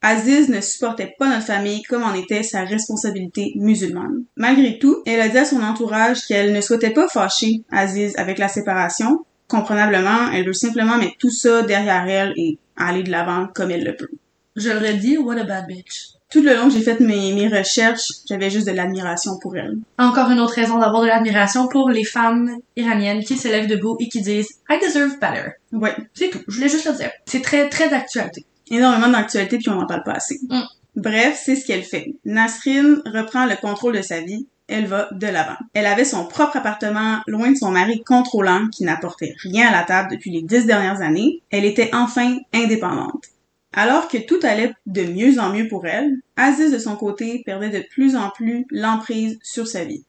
Aziz 0.00 0.48
ne 0.48 0.60
supportait 0.60 1.14
pas 1.18 1.28
notre 1.28 1.46
famille 1.46 1.82
comme 1.82 2.04
en 2.04 2.14
était 2.14 2.44
sa 2.44 2.62
responsabilité 2.62 3.52
musulmane. 3.56 4.24
Malgré 4.36 4.78
tout, 4.78 5.02
elle 5.06 5.20
a 5.20 5.28
dit 5.28 5.38
à 5.38 5.44
son 5.44 5.62
entourage 5.62 6.26
qu'elle 6.26 6.52
ne 6.52 6.60
souhaitait 6.60 6.90
pas 6.90 7.08
fâcher 7.08 7.64
Aziz 7.70 8.14
avec 8.16 8.38
la 8.38 8.48
séparation. 8.48 9.24
Comprenablement, 9.48 10.30
elle 10.32 10.46
veut 10.46 10.52
simplement 10.52 10.98
mettre 10.98 11.16
tout 11.18 11.30
ça 11.30 11.62
derrière 11.62 12.06
elle 12.06 12.32
et 12.36 12.58
aller 12.76 13.02
de 13.02 13.10
l'avant 13.10 13.48
comme 13.54 13.70
elle 13.70 13.84
le 13.84 13.96
peut. 13.96 14.10
Je 14.54 14.70
le 14.70 14.78
redis, 14.78 15.18
what 15.18 15.36
a 15.36 15.44
bad 15.44 15.66
bitch. 15.66 16.10
Tout 16.30 16.42
le 16.42 16.54
long 16.54 16.68
que 16.68 16.74
j'ai 16.74 16.82
fait 16.82 17.00
mes, 17.00 17.32
mes 17.32 17.48
recherches, 17.48 18.10
j'avais 18.28 18.50
juste 18.50 18.66
de 18.66 18.72
l'admiration 18.72 19.38
pour 19.40 19.56
elle. 19.56 19.78
Encore 19.96 20.30
une 20.30 20.40
autre 20.40 20.52
raison 20.52 20.78
d'avoir 20.78 21.02
de 21.02 21.06
l'admiration 21.06 21.68
pour 21.68 21.88
les 21.88 22.04
femmes 22.04 22.58
iraniennes 22.76 23.24
qui 23.24 23.36
se 23.36 23.48
lèvent 23.48 23.66
debout 23.66 23.96
et 23.98 24.08
qui 24.08 24.20
disent 24.20 24.50
I 24.68 24.78
deserve 24.78 25.18
better. 25.18 25.52
Ouais. 25.72 25.96
C'est 26.12 26.28
tout. 26.28 26.40
Je 26.46 26.56
voulais 26.56 26.68
juste 26.68 26.84
le 26.84 26.92
dire. 26.92 27.10
C'est 27.24 27.40
très, 27.40 27.70
très 27.70 27.88
d'actualité. 27.88 28.44
Énormément 28.70 29.08
d'actualité 29.08 29.58
puis 29.58 29.68
on 29.68 29.76
n'en 29.76 29.86
parle 29.86 30.02
pas 30.02 30.12
assez. 30.12 30.38
Mm. 30.48 30.62
Bref, 30.96 31.40
c'est 31.44 31.56
ce 31.56 31.64
qu'elle 31.64 31.84
fait. 31.84 32.14
Nasrin 32.24 33.00
reprend 33.06 33.46
le 33.46 33.56
contrôle 33.56 33.96
de 33.96 34.02
sa 34.02 34.20
vie. 34.20 34.46
Elle 34.66 34.86
va 34.86 35.08
de 35.12 35.26
l'avant. 35.26 35.56
Elle 35.72 35.86
avait 35.86 36.04
son 36.04 36.26
propre 36.26 36.56
appartement 36.56 37.20
loin 37.26 37.52
de 37.52 37.56
son 37.56 37.70
mari 37.70 38.02
contrôlant 38.04 38.68
qui 38.68 38.84
n'apportait 38.84 39.34
rien 39.42 39.68
à 39.68 39.72
la 39.72 39.82
table 39.84 40.10
depuis 40.10 40.30
les 40.30 40.42
dix 40.42 40.66
dernières 40.66 41.00
années. 41.00 41.40
Elle 41.50 41.64
était 41.64 41.90
enfin 41.94 42.36
indépendante. 42.52 43.24
Alors 43.72 44.08
que 44.08 44.18
tout 44.18 44.40
allait 44.42 44.74
de 44.86 45.04
mieux 45.04 45.38
en 45.38 45.50
mieux 45.50 45.68
pour 45.68 45.86
elle, 45.86 46.16
Aziz 46.36 46.72
de 46.72 46.78
son 46.78 46.96
côté 46.96 47.42
perdait 47.46 47.70
de 47.70 47.86
plus 47.88 48.16
en 48.16 48.30
plus 48.30 48.66
l'emprise 48.70 49.38
sur 49.42 49.68
sa 49.68 49.84
vie. 49.84 50.04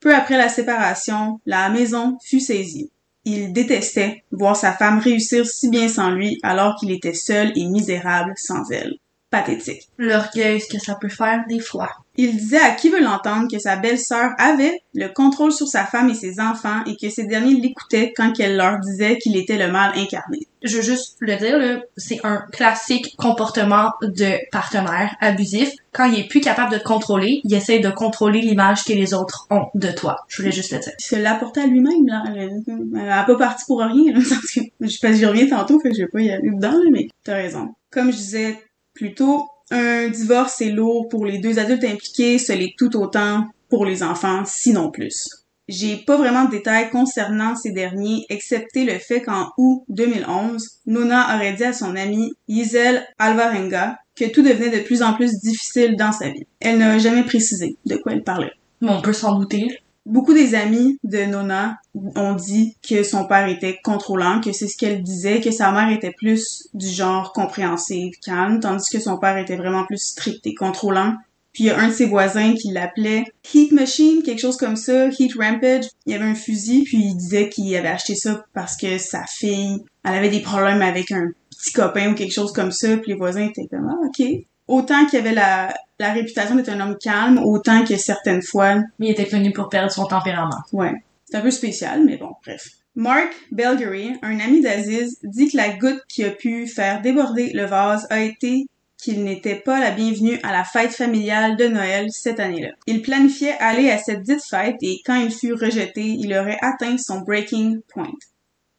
Peu 0.00 0.14
après 0.14 0.36
la 0.36 0.48
séparation, 0.48 1.40
la 1.46 1.68
maison 1.68 2.18
fut 2.22 2.40
saisie. 2.40 2.90
Il 3.28 3.52
détestait 3.52 4.22
voir 4.30 4.54
sa 4.54 4.72
femme 4.72 5.00
réussir 5.00 5.44
si 5.46 5.68
bien 5.68 5.88
sans 5.88 6.12
lui 6.12 6.38
alors 6.44 6.76
qu'il 6.76 6.92
était 6.92 7.12
seul 7.12 7.52
et 7.56 7.66
misérable 7.66 8.34
sans 8.36 8.70
elle. 8.70 8.94
Pathétique. 9.30 9.88
L'orgueil, 9.98 10.60
ce 10.60 10.68
que 10.68 10.78
ça 10.78 10.94
peut 10.94 11.08
faire 11.08 11.44
des 11.48 11.58
fois? 11.58 11.90
Il 12.16 12.36
disait 12.36 12.60
à 12.60 12.70
qui 12.70 12.88
veut 12.88 13.02
l'entendre 13.02 13.48
que 13.50 13.58
sa 13.58 13.76
belle-sœur 13.76 14.30
avait 14.38 14.80
le 14.94 15.08
contrôle 15.08 15.52
sur 15.52 15.68
sa 15.68 15.84
femme 15.84 16.08
et 16.08 16.14
ses 16.14 16.40
enfants 16.40 16.82
et 16.86 16.96
que 16.96 17.10
ces 17.10 17.26
derniers 17.26 17.60
l'écoutaient 17.60 18.12
quand 18.16 18.32
elle 18.38 18.56
leur 18.56 18.80
disait 18.80 19.18
qu'il 19.18 19.36
était 19.36 19.58
le 19.58 19.70
mal 19.70 19.92
incarné. 19.96 20.38
Je 20.62 20.76
veux 20.76 20.82
juste 20.82 21.16
le 21.20 21.36
dire, 21.36 21.58
là, 21.58 21.80
c'est 21.96 22.18
un 22.24 22.38
classique 22.52 23.14
comportement 23.16 23.90
de 24.02 24.38
partenaire 24.50 25.14
abusif. 25.20 25.70
Quand 25.92 26.06
il 26.06 26.18
est 26.18 26.28
plus 26.28 26.40
capable 26.40 26.72
de 26.72 26.78
te 26.78 26.84
contrôler, 26.84 27.40
il 27.44 27.54
essaie 27.54 27.78
de 27.78 27.90
contrôler 27.90 28.40
l'image 28.40 28.84
que 28.84 28.92
les 28.92 29.14
autres 29.14 29.46
ont 29.50 29.66
de 29.74 29.90
toi. 29.92 30.16
Je 30.28 30.38
voulais 30.38 30.52
juste 30.52 30.72
le 30.72 30.78
dire. 30.78 30.92
Il 30.98 31.04
se 31.04 31.16
l'apportait 31.16 31.60
à 31.60 31.66
lui-même, 31.66 32.06
là. 32.06 32.24
Elle 32.34 33.10
a 33.10 33.24
pas 33.24 33.36
parti 33.36 33.64
pour 33.66 33.80
rien, 33.80 34.12
là. 34.12 34.20
Je 34.80 34.88
sais 34.88 34.98
pas, 35.00 35.12
j'y 35.12 35.26
reviens 35.26 35.48
tantôt, 35.48 35.78
fait 35.80 35.90
que 35.90 35.96
je 35.96 36.02
vais 36.02 36.08
pas 36.08 36.20
y 36.20 36.30
aller 36.30 36.50
dedans, 36.50 36.72
là, 36.72 36.90
mais 36.90 37.08
t'as 37.22 37.34
raison. 37.34 37.74
Comme 37.90 38.10
je 38.10 38.16
disais 38.16 38.58
plus 38.94 39.14
tôt, 39.14 39.46
un 39.70 40.08
divorce 40.08 40.60
est 40.60 40.70
lourd 40.70 41.08
pour 41.08 41.26
les 41.26 41.38
deux 41.38 41.58
adultes 41.58 41.84
impliqués, 41.84 42.38
ce 42.38 42.52
l'est 42.52 42.74
tout 42.78 42.96
autant 42.96 43.46
pour 43.68 43.84
les 43.84 44.02
enfants, 44.02 44.44
sinon 44.44 44.90
plus. 44.90 45.28
J'ai 45.68 45.96
pas 45.96 46.16
vraiment 46.16 46.44
de 46.44 46.50
détails 46.50 46.90
concernant 46.90 47.56
ces 47.56 47.72
derniers, 47.72 48.24
excepté 48.28 48.84
le 48.84 48.98
fait 49.00 49.22
qu'en 49.22 49.50
août 49.58 49.82
2011, 49.88 50.64
Nona 50.86 51.34
aurait 51.34 51.54
dit 51.54 51.64
à 51.64 51.72
son 51.72 51.96
amie 51.96 52.32
Giselle 52.48 53.04
Alvarenga 53.18 53.96
que 54.14 54.26
tout 54.26 54.42
devenait 54.42 54.78
de 54.78 54.84
plus 54.84 55.02
en 55.02 55.14
plus 55.14 55.40
difficile 55.40 55.96
dans 55.96 56.12
sa 56.12 56.28
vie. 56.28 56.46
Elle 56.60 56.78
n'a 56.78 56.98
jamais 56.98 57.24
précisé 57.24 57.76
de 57.84 57.96
quoi 57.96 58.12
elle 58.12 58.22
parlait. 58.22 58.52
Mais 58.80 58.90
on 58.90 59.02
peut 59.02 59.12
s'en 59.12 59.38
douter. 59.38 59.66
Beaucoup 60.06 60.34
des 60.34 60.54
amis 60.54 61.00
de 61.02 61.24
Nona 61.24 61.80
ont 62.14 62.34
dit 62.34 62.76
que 62.88 63.02
son 63.02 63.26
père 63.26 63.48
était 63.48 63.80
contrôlant, 63.82 64.40
que 64.40 64.52
c'est 64.52 64.68
ce 64.68 64.76
qu'elle 64.76 65.02
disait, 65.02 65.40
que 65.40 65.50
sa 65.50 65.72
mère 65.72 65.90
était 65.90 66.12
plus 66.12 66.68
du 66.74 66.86
genre 66.86 67.32
compréhensive, 67.32 68.12
calme, 68.24 68.60
tandis 68.60 68.88
que 68.88 69.00
son 69.00 69.18
père 69.18 69.36
était 69.36 69.56
vraiment 69.56 69.84
plus 69.84 69.98
strict 69.98 70.46
et 70.46 70.54
contrôlant. 70.54 71.16
Puis 71.52 71.64
il 71.64 71.66
y 71.66 71.70
a 71.70 71.78
un 71.80 71.88
de 71.88 71.92
ses 71.92 72.06
voisins 72.06 72.54
qui 72.54 72.70
l'appelait 72.70 73.24
Heat 73.52 73.72
Machine, 73.72 74.22
quelque 74.22 74.38
chose 74.38 74.56
comme 74.56 74.76
ça, 74.76 75.08
Heat 75.08 75.34
Rampage. 75.36 75.86
Il 76.06 76.12
y 76.12 76.14
avait 76.14 76.24
un 76.24 76.36
fusil, 76.36 76.84
puis 76.84 76.98
il 76.98 77.16
disait 77.16 77.48
qu'il 77.48 77.74
avait 77.74 77.88
acheté 77.88 78.14
ça 78.14 78.44
parce 78.54 78.76
que 78.76 78.98
sa 78.98 79.24
fille, 79.26 79.82
elle 80.04 80.14
avait 80.14 80.30
des 80.30 80.40
problèmes 80.40 80.82
avec 80.82 81.10
un 81.10 81.30
petit 81.50 81.72
copain 81.72 82.12
ou 82.12 82.14
quelque 82.14 82.34
chose 82.34 82.52
comme 82.52 82.70
ça, 82.70 82.96
puis 82.98 83.10
les 83.10 83.18
voisins 83.18 83.48
étaient 83.48 83.66
comme 83.68 83.88
ah, 83.90 84.06
ok. 84.06 84.24
Autant 84.68 85.06
qu'il 85.06 85.18
avait 85.18 85.34
la, 85.34 85.74
la 85.98 86.12
réputation 86.12 86.56
d'être 86.56 86.68
un 86.68 86.80
homme 86.80 86.96
calme, 86.98 87.38
autant 87.38 87.84
que 87.84 87.96
certaines 87.96 88.42
fois, 88.42 88.76
Mais 88.98 89.08
il 89.08 89.10
était 89.10 89.28
connu 89.28 89.52
pour 89.52 89.68
perdre 89.68 89.90
son 89.90 90.06
tempérament. 90.06 90.62
ouais, 90.72 90.92
c'est 91.24 91.36
un 91.36 91.40
peu 91.40 91.50
spécial, 91.50 92.04
mais 92.04 92.16
bon, 92.16 92.30
bref. 92.44 92.68
Mark 92.94 93.34
Belgary, 93.52 94.14
un 94.22 94.40
ami 94.40 94.62
d'Aziz, 94.62 95.18
dit 95.22 95.50
que 95.50 95.56
la 95.56 95.70
goutte 95.70 96.02
qui 96.08 96.24
a 96.24 96.30
pu 96.30 96.66
faire 96.66 97.02
déborder 97.02 97.52
le 97.52 97.64
vase 97.64 98.06
a 98.10 98.20
été 98.20 98.66
qu'il 98.96 99.22
n'était 99.22 99.56
pas 99.56 99.78
la 99.78 99.90
bienvenue 99.90 100.40
à 100.42 100.52
la 100.52 100.64
fête 100.64 100.92
familiale 100.92 101.56
de 101.56 101.66
Noël 101.66 102.06
cette 102.10 102.40
année-là. 102.40 102.70
Il 102.86 103.02
planifiait 103.02 103.56
aller 103.58 103.90
à 103.90 103.98
cette 103.98 104.22
dite 104.22 104.42
fête 104.48 104.76
et 104.80 105.00
quand 105.04 105.16
il 105.16 105.30
fut 105.30 105.52
rejeté, 105.52 106.02
il 106.02 106.34
aurait 106.34 106.58
atteint 106.62 106.96
son 106.96 107.20
breaking 107.20 107.80
point. 107.88 108.12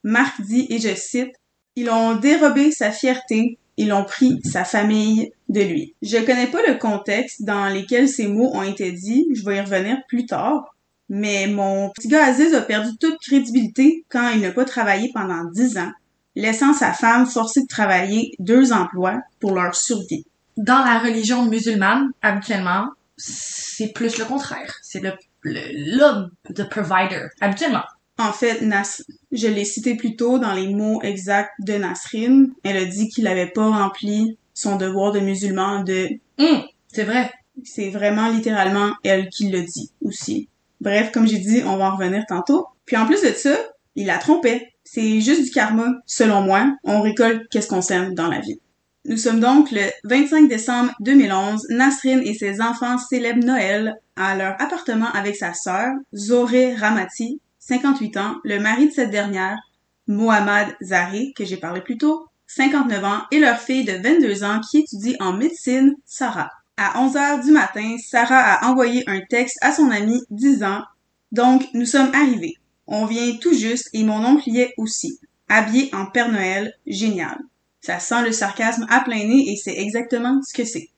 Mark 0.04 0.42
dit, 0.42 0.66
et 0.70 0.80
je 0.80 0.96
cite, 0.96 1.36
Ils 1.76 1.92
ont 1.92 2.16
dérobé 2.16 2.72
sa 2.72 2.92
fierté, 2.92 3.60
ils 3.78 3.94
ont 3.94 4.04
pris 4.04 4.40
sa 4.44 4.64
famille 4.64 5.32
de 5.50 5.62
lui. 5.62 5.96
Je 6.02 6.18
connais 6.18 6.48
pas 6.48 6.62
le 6.68 6.76
contexte 6.76 7.44
dans 7.44 7.74
lequel 7.74 8.10
ces 8.10 8.28
mots 8.28 8.52
ont 8.54 8.64
été 8.64 8.92
dits, 8.92 9.28
je 9.34 9.44
vais 9.46 9.58
y 9.58 9.62
revenir 9.62 9.98
plus 10.08 10.26
tard, 10.26 10.76
mais 11.10 11.48
mon 11.48 11.90
petit 11.92 12.08
gars 12.08 12.26
Aziz 12.26 12.54
a 12.54 12.62
perdu 12.62 12.90
toute 13.00 13.18
crédibilité 13.20 14.06
quand 14.10 14.30
il 14.30 14.42
n'a 14.42 14.52
pas 14.52 14.66
travaillé 14.66 15.10
pendant 15.14 15.46
dix 15.52 15.78
ans, 15.78 15.92
laissant 16.36 16.74
sa 16.74 16.94
femme 16.94 17.26
forcée 17.26 17.62
de 17.62 17.68
travailler 17.68 18.34
deux 18.40 18.74
emplois 18.74 19.22
pour 19.40 19.54
leur 19.54 19.76
survie. 19.76 20.26
Dans 20.58 20.84
la 20.84 21.00
religion 21.00 21.46
musulmane, 21.46 22.10
habituellement, 22.22 22.90
c'est 23.16 23.94
plus 23.94 24.18
le 24.18 24.26
contraire. 24.26 24.74
C'est 24.82 25.00
le, 25.00 25.14
le, 25.42 25.98
l'homme, 25.98 26.32
the 26.54 26.68
provider. 26.68 27.28
Habituellement. 27.42 27.84
En 28.20 28.34
fait, 28.34 28.62
Nas, 28.62 29.04
je 29.32 29.48
l'ai 29.48 29.66
cité 29.66 29.96
plus 29.96 30.16
tôt 30.16 30.40
dans 30.40 30.54
les 30.54 30.74
mots 30.74 31.00
exacts 31.04 31.54
de 31.60 31.74
Nasrin. 31.74 32.48
Elle 32.64 32.78
a 32.78 32.86
dit 32.86 33.10
qu'il 33.10 33.26
n'avait 33.26 33.52
pas 33.52 33.70
rempli 33.70 34.38
son 34.58 34.76
devoir 34.76 35.12
de 35.12 35.20
musulman 35.20 35.84
de... 35.84 36.10
Hum, 36.40 36.64
c'est 36.92 37.04
vrai. 37.04 37.32
C'est 37.64 37.92
vraiment 37.92 38.28
littéralement 38.30 38.92
elle 39.04 39.30
qui 39.30 39.50
le 39.50 39.62
dit 39.62 39.92
aussi. 40.04 40.50
Bref, 40.82 41.12
comme 41.12 41.28
j'ai 41.28 41.38
dit, 41.38 41.62
on 41.64 41.78
va 41.78 41.92
en 41.92 41.96
revenir 41.96 42.26
tantôt. 42.28 42.66
Puis 42.86 42.98
en 42.98 43.06
plus 43.06 43.22
de 43.22 43.34
ça, 43.34 43.56
il 43.96 44.08
la 44.08 44.18
trompait. 44.18 44.74
C'est 44.84 45.22
juste 45.22 45.44
du 45.44 45.52
karma, 45.52 45.94
selon 46.08 46.42
moi. 46.42 46.76
On 46.84 47.02
récolte 47.02 47.48
qu'est-ce 47.52 47.68
qu'on 47.68 47.84
sème 47.84 48.16
dans 48.16 48.30
la 48.30 48.40
vie. 48.40 48.60
Nous 49.06 49.18
sommes 49.18 49.40
donc 49.40 49.70
le 49.72 49.92
25 50.06 50.50
décembre 50.50 50.92
2011. 51.02 51.68
Nasrin 51.70 52.22
et 52.22 52.34
ses 52.34 52.60
enfants 52.60 52.98
célèbrent 52.98 53.46
Noël 53.46 53.94
à 54.16 54.36
leur 54.36 54.60
appartement 54.60 55.12
avec 55.14 55.36
sa 55.36 55.54
sœur, 55.54 55.94
Zoré 56.16 56.74
Ramati, 56.74 57.40
58 57.60 58.18
ans, 58.18 58.36
le 58.44 58.60
mari 58.60 58.88
de 58.88 58.94
cette 58.94 59.12
dernière, 59.12 59.60
Mohamed 60.08 60.76
Zahri, 60.82 61.34
que 61.36 61.46
j'ai 61.46 61.58
parlé 61.58 61.82
plus 61.82 62.00
tôt, 62.00 62.28
59 62.48 63.04
ans, 63.04 63.22
et 63.32 63.40
leur 63.40 63.60
fille 63.60 63.84
de 63.84 63.94
22 63.94 64.44
ans 64.44 64.62
qui 64.62 64.80
étudie 64.80 65.16
en 65.20 65.34
médecine, 65.34 65.96
Sarah. 66.06 66.52
À 66.78 67.02
11 67.02 67.16
heures 67.18 67.40
du 67.44 67.52
matin, 67.52 67.96
Sarah 68.04 68.54
a 68.54 68.70
envoyé 68.70 69.04
un 69.08 69.22
texte 69.22 69.58
à 69.62 69.72
son 69.72 69.90
ami 69.90 70.22
disant 70.30 70.84
Donc, 71.32 71.66
nous 71.74 71.86
sommes 71.86 72.12
arrivés. 72.14 72.56
On 72.86 73.06
vient 73.06 73.36
tout 73.38 73.54
juste 73.54 73.90
et 73.94 74.04
mon 74.04 74.24
oncle 74.24 74.50
y 74.50 74.60
est 74.60 74.74
aussi. 74.78 75.20
Habillé 75.50 75.94
en 75.94 76.06
Père 76.06 76.32
Noël, 76.32 76.74
génial. 76.86 77.38
Ça 77.82 78.00
sent 78.00 78.24
le 78.24 78.32
sarcasme 78.32 78.86
à 78.90 79.02
plein 79.02 79.26
nez 79.26 79.52
et 79.52 79.56
c'est 79.56 79.78
exactement 79.78 80.42
ce 80.44 80.54
que 80.54 80.66
c'est. 80.66 80.90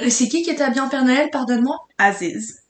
Euh, 0.00 0.10
C'est 0.10 0.28
qui 0.28 0.42
qui 0.42 0.50
était 0.50 0.62
habillé 0.62 0.80
en 0.80 0.88
Père 0.88 1.04
Noël, 1.04 1.30
pardonne-moi? 1.30 1.76
Aziz, 1.98 2.60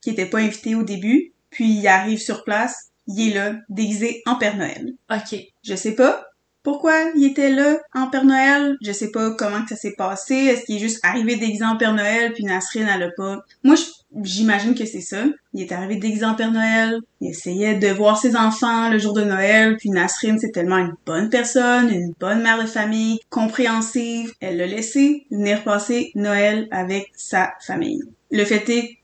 qui 0.00 0.10
était 0.10 0.26
pas 0.26 0.38
invité 0.38 0.74
au 0.74 0.82
début, 0.82 1.32
puis 1.50 1.78
il 1.78 1.86
arrive 1.86 2.18
sur 2.18 2.44
place, 2.44 2.90
il 3.06 3.30
est 3.30 3.34
là, 3.34 3.54
déguisé 3.68 4.22
en 4.26 4.36
Père 4.36 4.56
Noël. 4.56 4.94
Ok. 5.10 5.38
Je 5.62 5.74
sais 5.74 5.94
pas 5.94 6.24
pourquoi 6.66 6.94
il 7.14 7.24
était 7.24 7.50
là 7.50 7.78
en 7.94 8.08
Père 8.08 8.24
Noël? 8.24 8.76
Je 8.82 8.90
sais 8.90 9.12
pas 9.12 9.30
comment 9.30 9.62
que 9.62 9.68
ça 9.68 9.76
s'est 9.76 9.94
passé. 9.96 10.34
Est-ce 10.34 10.64
qu'il 10.64 10.74
est 10.74 10.80
juste 10.80 10.98
arrivé 11.04 11.36
déguisé 11.36 11.64
en 11.64 11.76
Père 11.76 11.94
Noël 11.94 12.32
puis 12.32 12.42
Nasrin 12.42 12.88
elle 12.92 13.04
a 13.04 13.10
pas? 13.16 13.44
Moi 13.62 13.76
j'imagine 14.24 14.74
que 14.74 14.84
c'est 14.84 15.00
ça. 15.00 15.26
Il 15.54 15.62
est 15.62 15.70
arrivé 15.70 15.94
déguisé 15.94 16.24
en 16.24 16.34
Père 16.34 16.50
Noël. 16.50 16.98
Il 17.20 17.30
essayait 17.30 17.76
de 17.76 17.86
voir 17.86 18.18
ses 18.18 18.34
enfants 18.34 18.88
le 18.90 18.98
jour 18.98 19.12
de 19.12 19.22
Noël. 19.22 19.76
Puis 19.76 19.90
Nasrin 19.90 20.38
c'est 20.38 20.50
tellement 20.50 20.78
une 20.78 20.94
bonne 21.06 21.30
personne, 21.30 21.88
une 21.88 22.12
bonne 22.18 22.42
mère 22.42 22.60
de 22.60 22.66
famille, 22.66 23.20
compréhensive. 23.30 24.32
Elle 24.40 24.56
l'a 24.56 24.66
laissé 24.66 25.24
venir 25.30 25.62
passer 25.62 26.10
Noël 26.16 26.66
avec 26.72 27.12
sa 27.14 27.52
famille. 27.64 28.02
Le 28.32 28.44
fait 28.44 28.68
est 28.70 28.98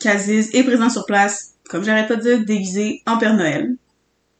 qu'Aziz 0.00 0.48
est 0.54 0.64
présent 0.64 0.88
sur 0.88 1.04
place, 1.04 1.56
comme 1.68 1.84
j'arrête 1.84 2.08
pas 2.08 2.16
de 2.16 2.22
dire, 2.22 2.44
déguisé 2.46 3.02
en 3.04 3.18
Père 3.18 3.34
Noël. 3.34 3.76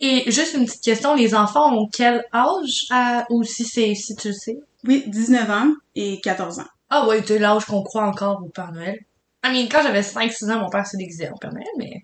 Et 0.03 0.31
juste 0.33 0.55
une 0.55 0.67
petite 0.67 0.83
question, 0.83 1.15
les 1.15 1.33
enfants 1.33 1.73
ont 1.73 1.87
quel 1.91 2.25
âge 2.35 2.87
à... 2.91 3.25
ou 3.31 3.45
si 3.45 3.65
c'est 3.65 3.95
si 3.95 4.17
tu 4.17 4.29
le 4.29 4.35
sais? 4.35 4.59
Oui, 4.85 5.05
19 5.07 5.49
ans 5.49 5.73
et 5.95 6.21
14 6.21 6.59
ans. 6.59 6.67
Ah 6.91 7.07
ouais, 7.07 7.23
c'est 7.25 7.39
l'âge 7.39 7.65
qu'on 7.67 7.85
croit 7.85 8.05
encore 8.05 8.43
au 8.45 8.49
Père 8.49 8.73
Noël. 8.73 8.99
I 9.45 9.51
mean, 9.53 9.69
quand 9.71 9.83
j'avais 9.83 10.03
5-6 10.03 10.51
ans, 10.51 10.59
mon 10.59 10.69
père 10.69 10.87
s'est 10.87 10.97
déguisé 10.97 11.29
en 11.29 11.37
Père 11.37 11.53
Noël, 11.53 11.69
mais... 11.79 12.03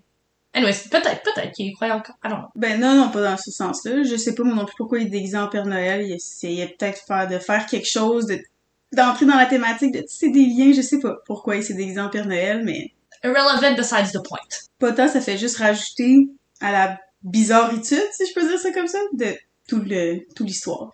Anyway, 0.53 0.73
peut-être, 0.89 1.21
peut-être 1.23 1.51
qu'il 1.51 1.75
croyait 1.75 1.93
encore. 1.93 2.15
Don't 2.23 2.31
know. 2.31 2.47
Ben 2.55 2.79
non, 2.79 2.95
non, 2.95 3.11
pas 3.11 3.21
dans 3.21 3.37
ce 3.37 3.51
sens-là. 3.51 4.01
Je 4.03 4.15
sais 4.15 4.33
pas 4.33 4.43
moi 4.43 4.55
non 4.55 4.65
plus 4.65 4.75
pourquoi 4.77 4.99
il 4.99 5.07
est 5.07 5.09
déguisé 5.09 5.37
en 5.37 5.47
Père 5.47 5.65
Noël. 5.65 6.01
Il 6.01 6.13
essayait 6.13 6.67
peut-être 6.67 7.01
faire, 7.05 7.27
de 7.27 7.37
faire 7.37 7.65
quelque 7.65 7.87
chose, 7.87 8.25
de 8.27 8.39
d'entrer 8.91 9.27
dans 9.27 9.35
la 9.35 9.45
thématique, 9.45 9.93
de 9.93 10.01
tisser 10.01 10.31
des 10.31 10.45
liens. 10.45 10.71
Je 10.73 10.81
sais 10.81 10.99
pas 10.99 11.17
pourquoi 11.25 11.57
il 11.57 11.63
s'est 11.63 11.75
déguisé 11.75 11.99
en 11.99 12.09
Père 12.09 12.25
Noël, 12.25 12.63
mais... 12.63 12.93
Irrelevant 13.23 13.75
besides 13.75 14.11
the 14.11 14.25
point. 14.25 14.39
Pas 14.79 14.93
tant, 14.93 15.07
ça 15.07 15.21
fait 15.21 15.37
juste 15.37 15.57
rajouter 15.57 16.29
à 16.61 16.71
la 16.71 16.99
bizarritude, 17.23 18.07
si 18.11 18.25
je 18.25 18.33
peux 18.33 18.47
dire 18.47 18.59
ça 18.59 18.71
comme 18.71 18.87
ça, 18.87 18.99
de 19.13 19.35
tout 19.67 19.81
le 19.81 20.25
tout 20.35 20.43
l'histoire. 20.43 20.91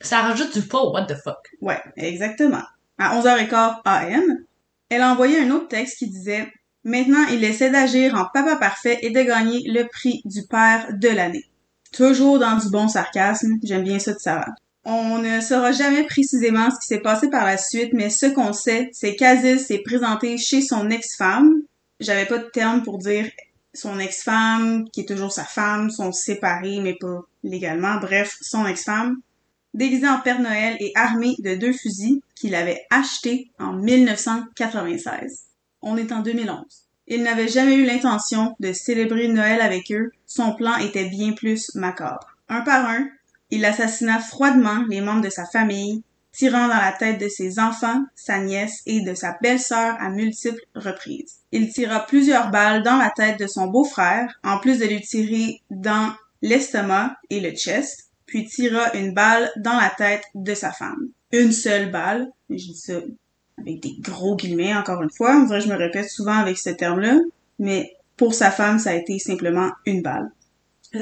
Ça 0.00 0.22
rajoute 0.22 0.58
du 0.58 0.64
au 0.72 0.92
what 0.92 1.06
the 1.06 1.16
fuck? 1.22 1.38
Ouais, 1.60 1.80
exactement. 1.96 2.62
À 2.98 3.20
11h15 3.20 3.80
AM, 3.84 4.44
elle 4.88 5.02
a 5.02 5.12
envoyé 5.12 5.38
un 5.38 5.50
autre 5.50 5.68
texte 5.68 5.98
qui 5.98 6.08
disait 6.08 6.50
Maintenant, 6.84 7.26
il 7.30 7.44
essaie 7.44 7.70
d'agir 7.70 8.14
en 8.14 8.26
papa 8.32 8.56
parfait 8.56 8.98
et 9.02 9.10
de 9.10 9.22
gagner 9.22 9.62
le 9.66 9.84
prix 9.84 10.22
du 10.24 10.46
père 10.46 10.88
de 10.94 11.08
l'année. 11.08 11.44
Toujours 11.92 12.38
dans 12.38 12.56
du 12.56 12.70
bon 12.70 12.88
sarcasme, 12.88 13.58
j'aime 13.62 13.84
bien 13.84 13.98
ça 13.98 14.14
de 14.14 14.18
Sarah. 14.18 14.54
On 14.84 15.18
ne 15.18 15.40
saura 15.40 15.72
jamais 15.72 16.04
précisément 16.04 16.70
ce 16.70 16.80
qui 16.80 16.86
s'est 16.86 17.02
passé 17.02 17.28
par 17.28 17.44
la 17.44 17.58
suite, 17.58 17.92
mais 17.92 18.08
ce 18.08 18.26
qu'on 18.26 18.54
sait, 18.54 18.88
c'est 18.92 19.14
qu'Aziz 19.14 19.66
s'est 19.66 19.82
présenté 19.84 20.38
chez 20.38 20.62
son 20.62 20.88
ex-femme. 20.88 21.52
J'avais 21.98 22.24
pas 22.24 22.38
de 22.38 22.48
terme 22.48 22.82
pour 22.82 22.96
dire 22.96 23.28
son 23.74 23.98
ex-femme, 23.98 24.88
qui 24.90 25.00
est 25.00 25.08
toujours 25.08 25.32
sa 25.32 25.44
femme, 25.44 25.90
sont 25.90 26.12
séparés, 26.12 26.80
mais 26.80 26.94
pas 26.94 27.20
légalement. 27.42 27.98
Bref, 27.98 28.36
son 28.40 28.66
ex-femme, 28.66 29.20
déguisé 29.74 30.08
en 30.08 30.20
Père 30.20 30.40
Noël 30.40 30.76
et 30.80 30.92
armé 30.94 31.36
de 31.38 31.54
deux 31.54 31.72
fusils 31.72 32.20
qu'il 32.34 32.54
avait 32.54 32.84
achetés 32.90 33.50
en 33.58 33.72
1996. 33.72 35.44
On 35.82 35.96
est 35.96 36.12
en 36.12 36.20
2011. 36.20 36.58
Il 37.06 37.22
n'avait 37.22 37.48
jamais 37.48 37.74
eu 37.74 37.84
l'intention 37.84 38.54
de 38.60 38.72
célébrer 38.72 39.28
Noël 39.28 39.60
avec 39.60 39.90
eux. 39.90 40.10
Son 40.26 40.54
plan 40.54 40.76
était 40.76 41.08
bien 41.08 41.32
plus 41.32 41.74
macabre. 41.74 42.36
Un 42.48 42.60
par 42.60 42.88
un, 42.88 43.08
il 43.50 43.64
assassina 43.64 44.20
froidement 44.20 44.84
les 44.88 45.00
membres 45.00 45.22
de 45.22 45.30
sa 45.30 45.44
famille, 45.46 46.02
tirant 46.32 46.68
dans 46.68 46.76
la 46.76 46.92
tête 46.92 47.20
de 47.20 47.28
ses 47.28 47.58
enfants, 47.58 48.02
sa 48.14 48.38
nièce 48.38 48.82
et 48.86 49.00
de 49.00 49.14
sa 49.14 49.36
belle-sœur 49.42 49.96
à 49.98 50.10
multiples 50.10 50.64
reprises. 50.74 51.38
Il 51.52 51.72
tira 51.72 52.06
plusieurs 52.06 52.50
balles 52.50 52.82
dans 52.82 52.96
la 52.96 53.10
tête 53.10 53.38
de 53.38 53.46
son 53.46 53.66
beau-frère, 53.66 54.38
en 54.44 54.58
plus 54.58 54.78
de 54.78 54.84
lui 54.84 55.00
tirer 55.00 55.60
dans 55.70 56.12
l'estomac 56.42 57.16
et 57.30 57.40
le 57.40 57.50
chest, 57.50 58.10
puis 58.26 58.46
tira 58.46 58.94
une 58.94 59.12
balle 59.12 59.50
dans 59.56 59.76
la 59.76 59.90
tête 59.90 60.24
de 60.34 60.54
sa 60.54 60.72
femme. 60.72 61.08
Une 61.32 61.52
seule 61.52 61.90
balle, 61.90 62.30
je 62.48 62.56
dis 62.56 62.76
ça 62.76 62.94
avec 63.58 63.82
des 63.82 63.96
gros 64.00 64.36
guillemets 64.36 64.74
encore 64.74 65.02
une 65.02 65.10
fois, 65.10 65.36
en 65.36 65.44
vrai 65.44 65.60
je 65.60 65.68
me 65.68 65.76
répète 65.76 66.08
souvent 66.08 66.36
avec 66.36 66.56
ce 66.56 66.70
terme-là, 66.70 67.18
mais 67.58 67.94
pour 68.16 68.34
sa 68.34 68.50
femme 68.50 68.78
ça 68.78 68.90
a 68.90 68.94
été 68.94 69.18
simplement 69.18 69.70
une 69.84 70.00
balle. 70.00 70.30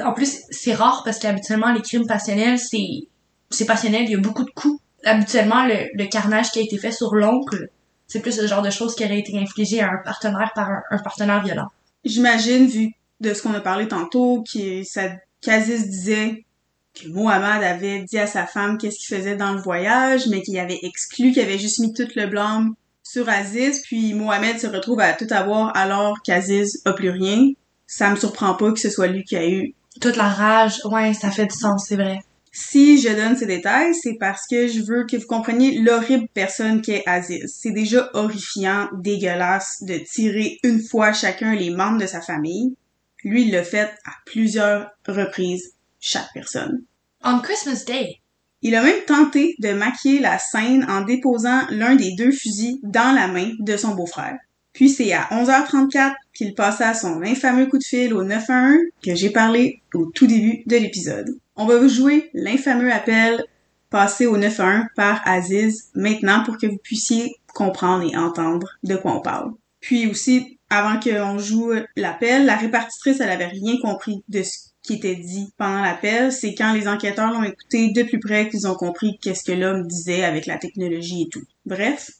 En 0.03 0.13
plus, 0.13 0.43
c'est 0.51 0.73
rare 0.73 1.01
parce 1.03 1.17
qu'habituellement, 1.17 1.71
les 1.71 1.81
crimes 1.81 2.05
passionnels, 2.05 2.59
c'est 2.59 3.65
passionnel, 3.65 4.03
il 4.03 4.11
y 4.11 4.15
a 4.15 4.19
beaucoup 4.19 4.43
de 4.43 4.51
coups. 4.51 4.79
Habituellement, 5.05 5.65
le, 5.65 5.87
le 5.93 6.05
carnage 6.07 6.51
qui 6.51 6.59
a 6.59 6.61
été 6.61 6.77
fait 6.77 6.91
sur 6.91 7.15
l'oncle, 7.15 7.69
c'est 8.07 8.21
plus 8.21 8.39
le 8.39 8.47
genre 8.47 8.61
de 8.61 8.69
choses 8.69 8.95
qui 8.95 9.05
aurait 9.05 9.19
été 9.19 9.37
infligé 9.37 9.81
à 9.81 9.91
un 9.91 9.97
partenaire 10.03 10.51
par 10.55 10.69
un, 10.69 10.81
un 10.91 10.97
partenaire 10.97 11.43
violent. 11.43 11.69
J'imagine, 12.03 12.67
vu 12.67 12.91
de 13.19 13.33
ce 13.33 13.41
qu'on 13.41 13.53
a 13.53 13.59
parlé 13.59 13.87
tantôt, 13.87 14.43
que 14.43 14.83
ça, 14.83 15.03
qu'Aziz 15.41 15.87
disait 15.89 16.45
que 16.93 17.07
Mohamed 17.09 17.63
avait 17.63 18.03
dit 18.03 18.17
à 18.17 18.27
sa 18.27 18.45
femme 18.45 18.77
qu'est-ce 18.77 18.97
qu'il 18.97 19.15
faisait 19.15 19.35
dans 19.35 19.53
le 19.53 19.61
voyage, 19.61 20.27
mais 20.27 20.41
qu'il 20.41 20.57
avait 20.57 20.79
exclu, 20.83 21.31
qu'il 21.31 21.43
avait 21.43 21.59
juste 21.59 21.79
mis 21.79 21.93
tout 21.93 22.07
le 22.15 22.27
blâme 22.27 22.75
sur 23.03 23.27
Aziz, 23.27 23.81
puis 23.81 24.13
Mohamed 24.13 24.59
se 24.59 24.67
retrouve 24.67 24.99
à 24.99 25.13
tout 25.13 25.27
avoir 25.31 25.75
alors 25.75 26.21
qu'Aziz 26.23 26.81
a 26.85 26.93
plus 26.93 27.09
rien. 27.09 27.51
Ça 27.87 28.09
me 28.11 28.15
surprend 28.15 28.53
pas 28.53 28.71
que 28.71 28.79
ce 28.79 28.89
soit 28.89 29.07
lui 29.07 29.23
qui 29.23 29.35
a 29.35 29.47
eu 29.47 29.73
Toute 29.99 30.15
la 30.15 30.29
rage, 30.29 30.79
ouais, 30.85 31.13
ça 31.13 31.31
fait 31.31 31.47
du 31.47 31.55
sens, 31.55 31.85
c'est 31.87 31.95
vrai. 31.95 32.19
Si 32.51 32.99
je 32.99 33.09
donne 33.09 33.37
ces 33.37 33.45
détails, 33.45 33.93
c'est 33.93 34.17
parce 34.19 34.47
que 34.47 34.67
je 34.67 34.81
veux 34.81 35.05
que 35.05 35.17
vous 35.17 35.27
compreniez 35.27 35.79
l'horrible 35.79 36.27
personne 36.33 36.81
qu'est 36.81 37.03
Aziz. 37.05 37.55
C'est 37.61 37.71
déjà 37.71 38.09
horrifiant, 38.13 38.89
dégueulasse 38.93 39.83
de 39.83 39.97
tirer 39.97 40.59
une 40.63 40.81
fois 40.81 41.13
chacun 41.13 41.53
les 41.53 41.69
membres 41.69 41.99
de 41.99 42.07
sa 42.07 42.21
famille. 42.21 42.75
Lui, 43.23 43.43
il 43.43 43.51
l'a 43.51 43.63
fait 43.63 43.91
à 44.05 44.11
plusieurs 44.25 44.89
reprises, 45.07 45.73
chaque 45.99 46.33
personne. 46.33 46.83
On 47.23 47.39
Christmas 47.39 47.83
Day. 47.85 48.19
Il 48.61 48.75
a 48.75 48.83
même 48.83 49.03
tenté 49.05 49.55
de 49.59 49.71
maquiller 49.73 50.19
la 50.19 50.39
scène 50.39 50.85
en 50.89 51.01
déposant 51.01 51.61
l'un 51.69 51.95
des 51.95 52.13
deux 52.15 52.31
fusils 52.31 52.79
dans 52.83 53.13
la 53.13 53.27
main 53.27 53.51
de 53.59 53.77
son 53.77 53.95
beau-frère. 53.95 54.37
Puis 54.73 54.89
c'est 54.89 55.13
à 55.13 55.27
11h34 55.31 56.13
qu'il 56.39 56.55
passa 56.55 56.93
son 56.93 57.21
infameux 57.21 57.65
coup 57.65 57.77
de 57.77 57.83
fil 57.83 58.13
au 58.13 58.23
911 58.23 58.77
que 59.03 59.13
j'ai 59.13 59.29
parlé 59.29 59.81
au 59.93 60.05
tout 60.05 60.25
début 60.25 60.63
de 60.65 60.77
l'épisode. 60.77 61.35
On 61.57 61.65
va 61.65 61.77
vous 61.77 61.89
jouer 61.89 62.29
l'infameux 62.33 62.93
appel 62.93 63.43
passé 63.89 64.25
au 64.25 64.37
911 64.37 64.85
par 64.95 65.21
Aziz 65.27 65.89
maintenant 65.95 66.41
pour 66.45 66.57
que 66.57 66.65
vous 66.65 66.77
puissiez 66.77 67.35
comprendre 67.53 68.09
et 68.09 68.15
entendre 68.15 68.69
de 68.85 68.95
quoi 68.95 69.17
on 69.17 69.19
parle. 69.19 69.51
Puis 69.81 70.07
aussi, 70.07 70.57
avant 70.69 70.97
qu'on 70.97 71.37
joue 71.39 71.73
l'appel, 71.97 72.45
la 72.45 72.55
répartitrice, 72.55 73.19
elle 73.19 73.31
avait 73.31 73.47
rien 73.47 73.75
compris 73.81 74.23
de 74.29 74.41
ce 74.41 74.69
qui 74.81 74.93
était 74.93 75.17
dit 75.17 75.51
pendant 75.57 75.81
l'appel. 75.81 76.31
C'est 76.31 76.55
quand 76.55 76.71
les 76.71 76.87
enquêteurs 76.87 77.33
l'ont 77.33 77.43
écouté 77.43 77.91
de 77.91 78.03
plus 78.03 78.21
près 78.21 78.47
qu'ils 78.47 78.65
ont 78.65 78.75
compris 78.75 79.19
qu'est-ce 79.21 79.43
que 79.43 79.51
l'homme 79.51 79.85
disait 79.85 80.23
avec 80.23 80.45
la 80.45 80.57
technologie 80.57 81.23
et 81.23 81.29
tout. 81.29 81.43
Bref, 81.65 82.11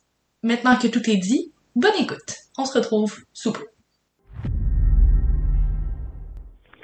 Maintenant 0.41 0.77
que 0.77 0.87
tout 0.87 1.09
est 1.09 1.17
dit, 1.17 1.51
bonne 1.75 1.95
écoute. 1.99 2.35
On 2.57 2.63
se 2.63 2.77
retrouve 2.77 3.13
sous 3.33 3.51
peu. 3.51 3.65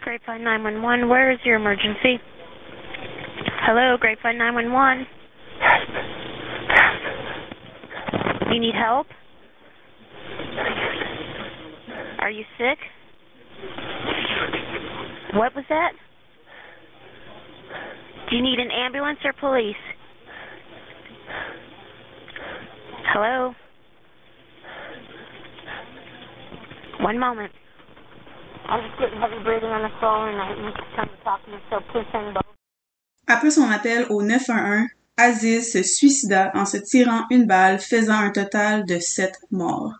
Grapevine 0.05 0.43
911, 0.43 1.09
where 1.09 1.31
is 1.31 1.39
your 1.43 1.55
emergency? 1.55 2.19
Hello, 3.65 3.97
Grapevine 3.99 4.37
911. 4.37 5.07
You 8.53 8.59
need 8.59 8.75
help? 8.75 9.07
Are 12.19 12.29
you 12.29 12.43
sick? 12.59 12.77
What 15.33 15.55
was 15.55 15.65
that? 15.69 15.93
Do 18.29 18.35
you 18.35 18.43
need 18.43 18.59
an 18.59 18.69
ambulance 18.69 19.17
or 19.25 19.33
police? 19.33 19.73
Hello? 23.11 23.55
One 26.99 27.17
moment. 27.17 27.51
Après 33.27 33.51
son 33.51 33.69
appel 33.71 34.05
au 34.09 34.21
911, 34.21 34.87
Aziz 35.17 35.71
se 35.71 35.83
suicida 35.83 36.51
en 36.55 36.65
se 36.65 36.77
tirant 36.77 37.25
une 37.29 37.45
balle, 37.45 37.79
faisant 37.79 38.15
un 38.15 38.31
total 38.31 38.85
de 38.85 38.99
sept 38.99 39.35
morts. 39.51 39.93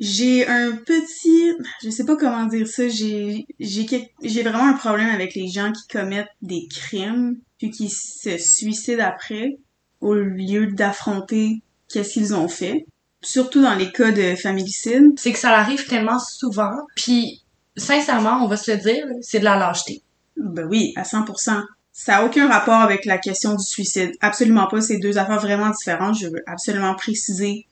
J'ai 0.00 0.46
un 0.46 0.72
petit, 0.76 1.52
je 1.82 1.90
sais 1.90 2.04
pas 2.04 2.16
comment 2.16 2.46
dire 2.46 2.66
ça, 2.66 2.88
j'ai 2.88 3.46
j'ai 3.60 4.42
vraiment 4.42 4.66
un 4.68 4.74
problème 4.74 5.08
avec 5.08 5.34
les 5.34 5.48
gens 5.48 5.72
qui 5.72 5.86
commettent 5.88 6.34
des 6.42 6.66
crimes 6.68 7.38
puis 7.58 7.70
qui 7.70 7.88
se 7.88 8.36
suicident 8.38 9.04
après 9.04 9.58
au 10.00 10.14
lieu 10.14 10.66
d'affronter 10.66 11.62
qu'est-ce 11.88 12.14
qu'ils 12.14 12.34
ont 12.34 12.48
fait, 12.48 12.86
surtout 13.22 13.62
dans 13.62 13.74
les 13.74 13.90
cas 13.90 14.12
de 14.12 14.34
familicide. 14.36 15.12
C'est 15.16 15.32
que 15.32 15.38
ça 15.38 15.56
arrive 15.56 15.86
tellement 15.86 16.18
souvent, 16.18 16.74
puis 16.96 17.43
sincèrement, 17.76 18.42
on 18.42 18.48
va 18.48 18.56
se 18.56 18.70
le 18.70 18.78
dire, 18.78 19.06
c'est 19.20 19.40
de 19.40 19.44
la 19.44 19.56
lâcheté. 19.56 20.02
Ben 20.36 20.66
oui, 20.68 20.92
à 20.96 21.02
100%. 21.02 21.62
Ça 21.92 22.16
a 22.16 22.24
aucun 22.24 22.48
rapport 22.48 22.80
avec 22.80 23.04
la 23.04 23.18
question 23.18 23.54
du 23.54 23.64
suicide. 23.64 24.12
Absolument 24.20 24.66
pas. 24.66 24.80
C'est 24.80 24.98
deux 24.98 25.16
affaires 25.16 25.40
vraiment 25.40 25.70
différentes. 25.70 26.18
Je 26.18 26.26
veux 26.26 26.42
absolument 26.46 26.94
préciser 26.94 27.66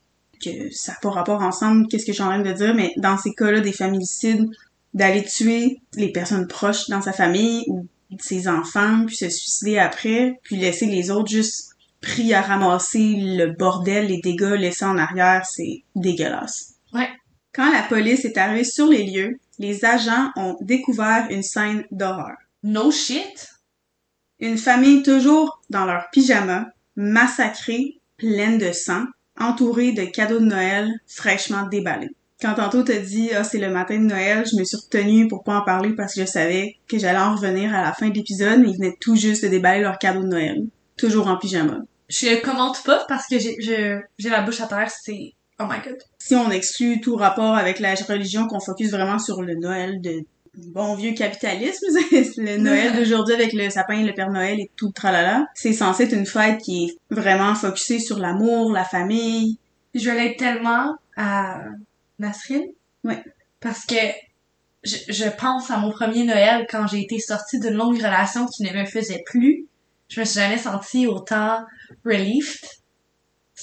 que 0.44 0.70
ça 0.70 0.92
n'a 0.92 0.98
pas 1.02 1.10
rapport 1.10 1.42
ensemble. 1.42 1.88
Qu'est-ce 1.88 2.06
que 2.06 2.12
suis 2.12 2.22
en 2.22 2.26
train 2.26 2.38
de 2.38 2.52
dire? 2.52 2.74
Mais 2.74 2.92
dans 2.96 3.16
ces 3.18 3.32
cas-là, 3.34 3.60
des 3.60 3.72
familicides, 3.72 4.48
d'aller 4.94 5.24
tuer 5.24 5.80
les 5.94 6.12
personnes 6.12 6.46
proches 6.46 6.88
dans 6.88 7.02
sa 7.02 7.12
famille 7.12 7.64
ou 7.68 7.86
ses 8.20 8.46
enfants, 8.46 9.06
puis 9.06 9.16
se 9.16 9.28
suicider 9.28 9.78
après, 9.78 10.38
puis 10.42 10.56
laisser 10.56 10.86
les 10.86 11.10
autres 11.10 11.30
juste 11.30 11.70
pris 12.00 12.34
à 12.34 12.42
ramasser 12.42 13.14
le 13.16 13.46
bordel, 13.46 14.08
les 14.08 14.20
dégâts 14.20 14.56
laissés 14.58 14.84
en 14.84 14.98
arrière, 14.98 15.46
c'est 15.46 15.82
dégueulasse. 15.96 16.74
Ouais. 16.92 17.08
Quand 17.54 17.72
la 17.72 17.82
police 17.82 18.24
est 18.24 18.36
arrivée 18.36 18.64
sur 18.64 18.88
les 18.88 19.04
lieux, 19.04 19.38
les 19.58 19.84
agents 19.84 20.30
ont 20.36 20.56
découvert 20.60 21.26
une 21.30 21.42
scène 21.42 21.84
d'horreur. 21.90 22.36
No 22.62 22.90
shit. 22.90 23.48
Une 24.40 24.58
famille 24.58 25.02
toujours 25.02 25.60
dans 25.70 25.84
leur 25.84 26.10
pyjama, 26.10 26.66
massacrée, 26.96 27.98
pleine 28.16 28.58
de 28.58 28.72
sang, 28.72 29.04
entourée 29.38 29.92
de 29.92 30.04
cadeaux 30.04 30.40
de 30.40 30.46
Noël 30.46 30.90
fraîchement 31.06 31.66
déballés. 31.68 32.14
Quand 32.40 32.54
tantôt 32.54 32.82
t'as 32.82 32.98
dit 32.98 33.30
ah 33.32 33.44
c'est 33.44 33.58
le 33.58 33.70
matin 33.70 33.98
de 33.98 34.06
Noël, 34.06 34.44
je 34.50 34.56
me 34.56 34.64
suis 34.64 34.76
retenue 34.76 35.28
pour 35.28 35.44
pas 35.44 35.58
en 35.58 35.64
parler 35.64 35.90
parce 35.90 36.14
que 36.14 36.22
je 36.22 36.26
savais 36.26 36.76
que 36.88 36.98
j'allais 36.98 37.20
en 37.20 37.36
revenir 37.36 37.72
à 37.72 37.82
la 37.82 37.92
fin 37.92 38.08
de 38.08 38.14
l'épisode, 38.14 38.60
mais 38.60 38.70
ils 38.70 38.76
venaient 38.76 38.96
tout 39.00 39.14
juste 39.14 39.44
de 39.44 39.48
déballer 39.48 39.80
leur 39.80 39.98
cadeau 39.98 40.22
de 40.22 40.28
Noël, 40.28 40.64
toujours 40.96 41.28
en 41.28 41.36
pyjama. 41.36 41.78
Je 42.08 42.42
commente 42.42 42.82
pas 42.82 43.04
parce 43.06 43.28
que 43.28 43.38
j'ai 43.38 43.56
j'ai 43.60 44.28
la 44.28 44.42
bouche 44.42 44.60
à 44.60 44.66
terre, 44.66 44.90
c'est... 44.90 45.34
Oh 45.62 45.66
my 45.68 45.80
god. 45.80 45.98
Si 46.18 46.34
on 46.34 46.50
exclut 46.50 47.00
tout 47.00 47.16
rapport 47.16 47.54
avec 47.54 47.78
la 47.78 47.94
religion, 47.94 48.46
qu'on 48.46 48.60
focus 48.60 48.90
vraiment 48.90 49.18
sur 49.18 49.42
le 49.42 49.54
Noël 49.54 50.00
de 50.00 50.24
bon 50.54 50.94
vieux 50.94 51.14
capitalisme, 51.14 51.86
le 52.38 52.56
Noël 52.58 52.96
d'aujourd'hui 52.96 53.34
avec 53.34 53.52
le 53.52 53.70
sapin, 53.70 54.02
le 54.02 54.12
Père 54.12 54.30
Noël 54.30 54.58
et 54.60 54.70
tout 54.76 54.88
le 54.88 54.92
tralala, 54.92 55.46
c'est 55.54 55.72
censé 55.72 56.04
être 56.04 56.14
une 56.14 56.26
fête 56.26 56.60
qui 56.60 56.84
est 56.84 57.14
vraiment 57.14 57.54
focusée 57.54 58.00
sur 58.00 58.18
l'amour, 58.18 58.72
la 58.72 58.84
famille. 58.84 59.58
Je 59.94 60.10
l'aide 60.10 60.36
tellement 60.36 60.96
à 61.16 61.60
Nasrin. 62.18 62.62
Ouais. 63.04 63.22
Parce 63.60 63.84
que 63.84 63.94
je, 64.82 64.96
je 65.08 65.28
pense 65.28 65.70
à 65.70 65.76
mon 65.76 65.92
premier 65.92 66.24
Noël 66.24 66.66
quand 66.68 66.86
j'ai 66.88 67.02
été 67.02 67.20
sortie 67.20 67.60
d'une 67.60 67.74
longue 67.74 67.98
relation 67.98 68.46
qui 68.46 68.64
ne 68.64 68.72
me 68.72 68.84
faisait 68.84 69.22
plus. 69.26 69.66
Je 70.08 70.20
me 70.20 70.24
suis 70.24 70.40
jamais 70.40 70.58
sentie 70.58 71.06
autant 71.06 71.60
relieved. 72.04 72.81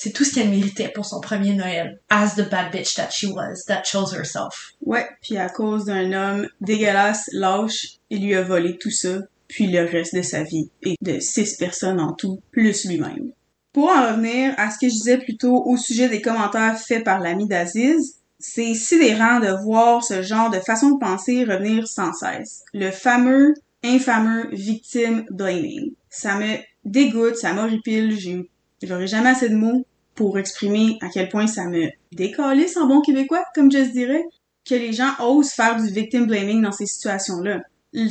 C'est 0.01 0.13
tout 0.13 0.23
ce 0.23 0.33
qu'elle 0.33 0.49
méritait 0.49 0.88
pour 0.88 1.05
son 1.05 1.19
premier 1.19 1.53
Noël. 1.53 1.99
As 2.09 2.35
the 2.38 2.49
bad 2.49 2.71
bitch 2.71 2.95
that 2.95 3.09
she 3.12 3.25
was, 3.25 3.65
that 3.67 3.83
chose 3.83 4.13
herself. 4.13 4.71
Ouais, 4.79 5.05
puis 5.21 5.35
à 5.35 5.49
cause 5.49 5.83
d'un 5.83 6.13
homme 6.13 6.47
dégueulasse, 6.62 7.29
lâche, 7.33 7.97
il 8.09 8.25
lui 8.25 8.33
a 8.33 8.41
volé 8.41 8.77
tout 8.77 8.91
ça, 8.91 9.17
puis 9.49 9.67
le 9.67 9.83
reste 9.83 10.15
de 10.15 10.21
sa 10.21 10.43
vie, 10.43 10.71
et 10.83 10.95
de 11.01 11.19
six 11.19 11.57
personnes 11.57 11.99
en 11.99 12.13
tout, 12.13 12.39
plus 12.51 12.85
lui-même. 12.85 13.33
Pour 13.73 13.89
en 13.89 14.12
revenir 14.12 14.53
à 14.55 14.71
ce 14.71 14.77
que 14.79 14.88
je 14.88 14.93
disais 14.93 15.17
plus 15.17 15.35
tôt 15.35 15.65
au 15.65 15.75
sujet 15.75 16.07
des 16.07 16.21
commentaires 16.21 16.79
faits 16.79 17.03
par 17.03 17.19
l'ami 17.19 17.49
d'Aziz, 17.49 18.19
c'est 18.39 18.75
sidérant 18.75 19.41
de 19.41 19.51
voir 19.65 20.01
ce 20.01 20.21
genre 20.21 20.49
de 20.49 20.62
façon 20.62 20.91
de 20.91 20.99
penser 20.99 21.43
revenir 21.43 21.89
sans 21.89 22.13
cesse. 22.13 22.63
Le 22.73 22.91
fameux, 22.91 23.53
infameux 23.83 24.47
victim 24.53 25.25
blaming. 25.29 25.91
Ça 26.09 26.38
me 26.38 26.55
dégoûte, 26.85 27.35
ça 27.35 27.51
m'horripile, 27.51 28.17
j'ai, 28.17 28.49
j'aurais 28.81 29.07
jamais 29.07 29.31
assez 29.31 29.49
de 29.49 29.57
mots 29.57 29.85
pour 30.19 30.38
exprimer 30.38 30.97
à 31.01 31.08
quel 31.08 31.29
point 31.29 31.47
ça 31.47 31.63
me 31.63 31.88
décalisse 32.12 32.75
en 32.75 32.88
bon 32.88 32.99
québécois, 32.99 33.45
comme 33.55 33.71
je 33.71 33.77
dirais, 33.79 34.21
que 34.69 34.75
les 34.75 34.91
gens 34.91 35.12
osent 35.21 35.51
faire 35.51 35.82
du 35.82 35.89
victim 35.89 36.27
blaming 36.27 36.62
dans 36.62 36.73
ces 36.73 36.86
situations-là. 36.86 37.62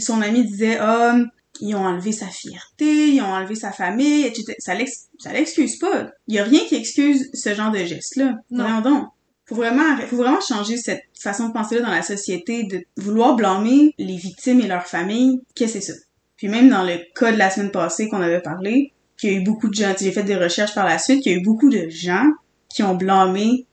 Son 0.01 0.23
ami 0.23 0.43
disait, 0.47 0.79
ah, 0.81 1.19
ils 1.61 1.75
ont 1.75 1.85
enlevé 1.85 2.13
sa 2.13 2.29
fierté, 2.29 3.09
ils 3.11 3.21
ont 3.21 3.27
enlevé 3.27 3.55
sa 3.57 3.73
famille, 3.73 4.25
etc. 4.25 4.55
Ça 4.59 4.75
l'ex- 4.75 5.09
ça 5.19 5.35
l'excuse 5.35 5.77
pas. 5.79 6.09
Il 6.29 6.35
y 6.37 6.39
a 6.39 6.45
rien 6.45 6.61
qui 6.67 6.77
excuse 6.77 7.29
ce 7.35 7.55
genre 7.55 7.71
de 7.73 7.79
geste-là. 7.79 8.37
Non. 8.51 8.81
Donc. 8.81 9.09
Faut 9.47 9.55
vraiment, 9.55 9.97
faut 10.09 10.17
vraiment 10.17 10.41
changer 10.41 10.77
cette 10.79 11.03
façon 11.19 11.49
de 11.49 11.53
penser-là 11.55 11.83
dans 11.83 11.91
la 11.91 12.03
société, 12.03 12.65
de 12.65 12.85
vouloir 12.97 13.35
blâmer 13.35 13.95
les 13.99 14.17
victimes 14.17 14.61
et 14.61 14.67
leurs 14.67 14.87
familles. 14.87 15.41
Qu'est-ce 15.55 15.75
que 15.75 15.81
c'est 15.81 15.93
ça? 15.93 15.99
Puis 16.37 16.49
même 16.49 16.69
dans 16.71 16.85
le 16.85 16.99
cas 17.15 17.33
de 17.33 17.39
la 17.39 17.51
semaine 17.51 17.71
passée 17.71 18.09
qu'on 18.09 18.21
avait 18.21 18.43
parlé, 18.43 18.93
qu'il 19.19 19.33
y 19.33 19.35
a 19.35 19.39
eu 19.39 19.45
beaucoup 19.45 19.69
de 19.69 19.75
gens, 19.75 19.95
j'ai 19.99 20.13
fait 20.13 20.23
des 20.23 20.37
recherches 20.37 20.75
par 20.75 20.87
la 20.87 20.99
suite, 20.99 21.23
qu'il 21.23 21.33
y 21.33 21.35
a 21.35 21.39
eu 21.39 21.43
beaucoup 21.43 21.71
de 21.71 21.89
gens 21.89 22.27
qui 22.69 22.83
ont 22.83 22.95
blâmé 22.95 23.67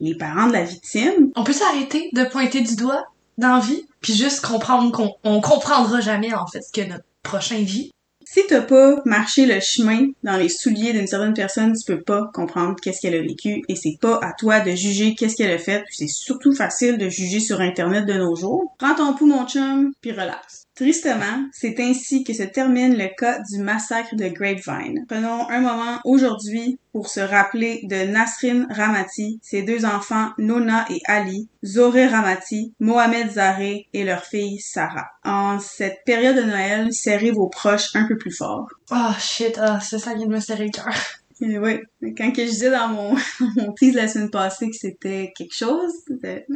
les 0.00 0.14
parents 0.14 0.46
de 0.46 0.52
la 0.52 0.64
victime. 0.64 1.30
On 1.36 1.44
peut 1.44 1.52
s'arrêter 1.52 2.10
de 2.12 2.24
pointer 2.24 2.60
du 2.62 2.76
doigt 2.76 3.04
dans 3.38 3.56
la 3.56 3.60
vie, 3.60 3.86
puis 4.00 4.14
juste 4.14 4.44
comprendre 4.44 4.92
qu'on 4.92 5.14
on 5.24 5.40
comprendra 5.40 6.00
jamais, 6.00 6.34
en 6.34 6.46
fait, 6.46 6.62
ce 6.62 6.72
que 6.72 6.86
notre 6.86 7.04
prochain 7.22 7.62
vit. 7.62 7.90
Si 8.32 8.42
t'as 8.48 8.62
pas 8.62 9.02
marché 9.06 9.44
le 9.44 9.58
chemin 9.58 10.06
dans 10.22 10.36
les 10.36 10.48
souliers 10.48 10.92
d'une 10.92 11.08
certaine 11.08 11.34
personne, 11.34 11.74
tu 11.76 11.84
peux 11.84 12.00
pas 12.00 12.30
comprendre 12.32 12.76
qu'est-ce 12.80 13.00
qu'elle 13.00 13.16
a 13.16 13.22
vécu 13.22 13.62
et 13.68 13.74
c'est 13.74 13.98
pas 14.00 14.20
à 14.22 14.32
toi 14.32 14.60
de 14.60 14.70
juger 14.70 15.16
qu'est-ce 15.16 15.34
qu'elle 15.34 15.50
a 15.50 15.58
fait. 15.58 15.82
Puis 15.82 15.96
c'est 15.96 16.06
surtout 16.06 16.54
facile 16.54 16.96
de 16.96 17.08
juger 17.08 17.40
sur 17.40 17.60
internet 17.60 18.06
de 18.06 18.14
nos 18.14 18.36
jours. 18.36 18.72
Prends 18.78 18.94
ton 18.94 19.14
pouls 19.14 19.26
mon 19.26 19.48
chum, 19.48 19.92
puis 20.00 20.12
relax. 20.12 20.59
Tristement, 20.80 21.44
c'est 21.52 21.78
ainsi 21.78 22.24
que 22.24 22.32
se 22.32 22.42
termine 22.42 22.96
le 22.96 23.14
cas 23.14 23.38
du 23.50 23.58
massacre 23.58 24.16
de 24.16 24.28
Grapevine. 24.28 25.04
Prenons 25.06 25.46
un 25.50 25.60
moment 25.60 25.98
aujourd'hui 26.06 26.78
pour 26.92 27.10
se 27.10 27.20
rappeler 27.20 27.82
de 27.82 28.10
Nasrin 28.10 28.66
Ramati, 28.70 29.38
ses 29.42 29.60
deux 29.60 29.84
enfants 29.84 30.30
Nona 30.38 30.86
et 30.88 31.02
Ali, 31.04 31.50
Zoré 31.62 32.06
Ramati, 32.06 32.72
Mohamed 32.80 33.32
Zareh 33.32 33.88
et 33.92 34.04
leur 34.04 34.24
fille 34.24 34.58
Sarah. 34.58 35.10
En 35.22 35.58
cette 35.58 35.98
période 36.06 36.36
de 36.36 36.44
Noël, 36.44 36.94
serrez 36.94 37.30
vos 37.30 37.48
proches 37.48 37.94
un 37.94 38.08
peu 38.08 38.16
plus 38.16 38.34
fort. 38.34 38.66
Oh 38.90 39.12
shit, 39.18 39.58
ah, 39.58 39.80
c'est 39.80 39.98
ça 39.98 40.14
qui 40.14 40.26
me 40.26 40.40
serrer 40.40 40.64
le 40.64 40.70
cœur. 40.70 40.94
Et 41.42 41.58
ouais, 41.58 41.82
quand 42.16 42.32
que 42.32 42.42
je 42.42 42.50
disais 42.50 42.70
dans 42.70 42.88
mon, 42.88 43.14
mon 43.56 43.74
tease 43.74 43.94
la 43.94 44.08
semaine 44.08 44.30
passée 44.30 44.70
que 44.70 44.76
c'était 44.76 45.30
quelque 45.36 45.54
chose, 45.54 45.92
c'était... 46.08 46.46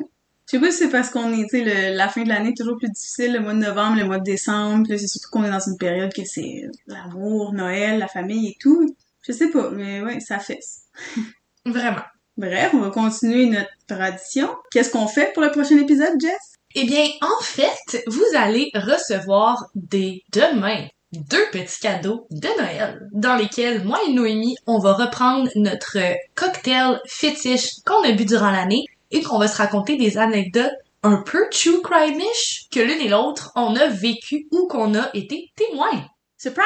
Je 0.47 0.53
sais 0.53 0.61
pas 0.61 0.71
si 0.71 0.79
c'est 0.79 0.91
parce 0.91 1.11
qu'on 1.11 1.33
est, 1.33 1.49
tu 1.49 1.65
sais, 1.65 1.93
la 1.93 2.09
fin 2.09 2.23
de 2.23 2.29
l'année 2.29 2.51
est 2.51 2.57
toujours 2.57 2.77
plus 2.77 2.91
difficile, 2.91 3.33
le 3.33 3.41
mois 3.41 3.55
de 3.55 3.59
novembre, 3.59 3.99
le 3.99 4.05
mois 4.05 4.19
de 4.19 4.25
décembre, 4.25 4.87
puis 4.87 4.99
c'est 4.99 5.07
surtout 5.07 5.31
qu'on 5.31 5.45
est 5.45 5.51
dans 5.51 5.59
une 5.59 5.79
période 5.79 6.13
que 6.13 6.25
c'est 6.25 6.67
l'amour, 6.87 7.55
Noël, 7.55 7.99
la 7.99 8.09
famille 8.09 8.49
et 8.49 8.57
tout. 8.61 8.95
Je 9.27 9.33
sais 9.33 9.49
pas, 9.49 9.71
mais 9.71 10.03
ouais, 10.03 10.21
ça 10.21 10.39
fesse. 10.39 10.83
Vraiment. 11.67 12.03
Bref, 12.37 12.71
on 12.75 12.81
va 12.81 12.91
continuer 12.91 13.47
notre 13.47 13.71
tradition. 13.87 14.49
Qu'est-ce 14.71 14.91
qu'on 14.91 15.07
fait 15.07 15.33
pour 15.33 15.43
le 15.43 15.51
prochain 15.51 15.79
épisode, 15.79 16.21
Jess? 16.21 16.57
Eh 16.75 16.85
bien, 16.85 17.07
en 17.23 17.43
fait, 17.43 18.03
vous 18.09 18.25
allez 18.35 18.71
recevoir 18.75 19.71
des 19.75 20.25
demain 20.33 20.89
deux 21.13 21.47
petits 21.53 21.81
cadeaux 21.81 22.27
de 22.31 22.49
Noël 22.59 23.09
dans 23.13 23.37
lesquels 23.37 23.85
moi 23.85 24.01
et 24.09 24.13
Noémie, 24.13 24.57
on 24.67 24.79
va 24.79 24.95
reprendre 24.95 25.49
notre 25.55 25.99
cocktail 26.35 27.01
fétiche 27.07 27.77
qu'on 27.87 28.03
a 28.03 28.11
bu 28.13 28.25
durant 28.25 28.51
l'année 28.51 28.85
et 29.11 29.23
qu'on 29.23 29.39
va 29.39 29.49
se 29.49 29.57
raconter 29.57 29.97
des 29.97 30.19
anecdotes 30.19 30.73
un 31.03 31.23
peu 31.23 31.47
true 31.51 31.83
crime-ish 31.83 32.69
que 32.71 32.81
l'une 32.81 33.01
et 33.01 33.09
l'autre 33.09 33.53
on 33.57 33.77
a 33.77 33.87
vécu 33.87 34.49
ou 34.51 34.67
qu'on 34.67 34.95
a 34.95 35.11
été 35.15 35.53
témoins. 35.55 36.05
Surprise! 36.39 36.65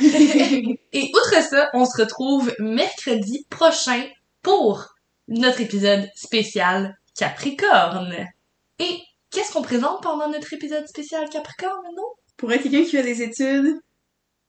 et 0.92 1.10
outre 1.14 1.42
ça, 1.42 1.70
on 1.74 1.84
se 1.84 2.02
retrouve 2.02 2.52
mercredi 2.58 3.46
prochain 3.48 4.04
pour 4.42 4.94
notre 5.28 5.60
épisode 5.60 6.08
spécial 6.14 6.96
Capricorne. 7.14 8.26
Et 8.78 9.00
qu'est-ce 9.30 9.52
qu'on 9.52 9.62
présente 9.62 10.02
pendant 10.02 10.28
notre 10.28 10.52
épisode 10.52 10.86
spécial 10.86 11.28
Capricorne, 11.28 11.84
non? 11.96 12.04
Pour 12.36 12.52
être 12.52 12.62
quelqu'un 12.62 12.84
qui 12.84 12.90
fait 12.90 13.02
des 13.02 13.22
études 13.22 13.80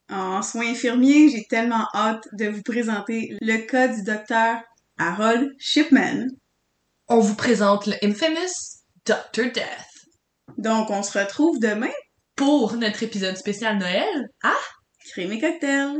en 0.09 0.41
soins 0.41 0.71
infirmiers, 0.71 1.29
j'ai 1.29 1.45
tellement 1.45 1.87
hâte 1.93 2.27
de 2.33 2.47
vous 2.47 2.63
présenter 2.63 3.37
le 3.41 3.57
cas 3.57 3.87
du 3.87 4.03
docteur 4.03 4.59
Harold 4.97 5.53
Shipman. 5.57 6.27
On 7.11 7.21
vous 7.21 7.33
présente 7.33 7.87
le 7.87 7.95
infamous 8.03 8.83
Dr. 9.07 9.51
Death 9.51 10.07
Donc, 10.59 10.91
on 10.91 11.01
se 11.01 11.17
retrouve 11.17 11.57
demain. 11.59 11.89
pour 12.35 12.73
notre 12.75 13.01
épisode 13.01 13.35
spécial 13.35 13.79
Noël. 13.79 14.29
Ah! 14.43 14.53
Crème 15.11 15.31
et 15.31 15.41
cocktail! 15.41 15.97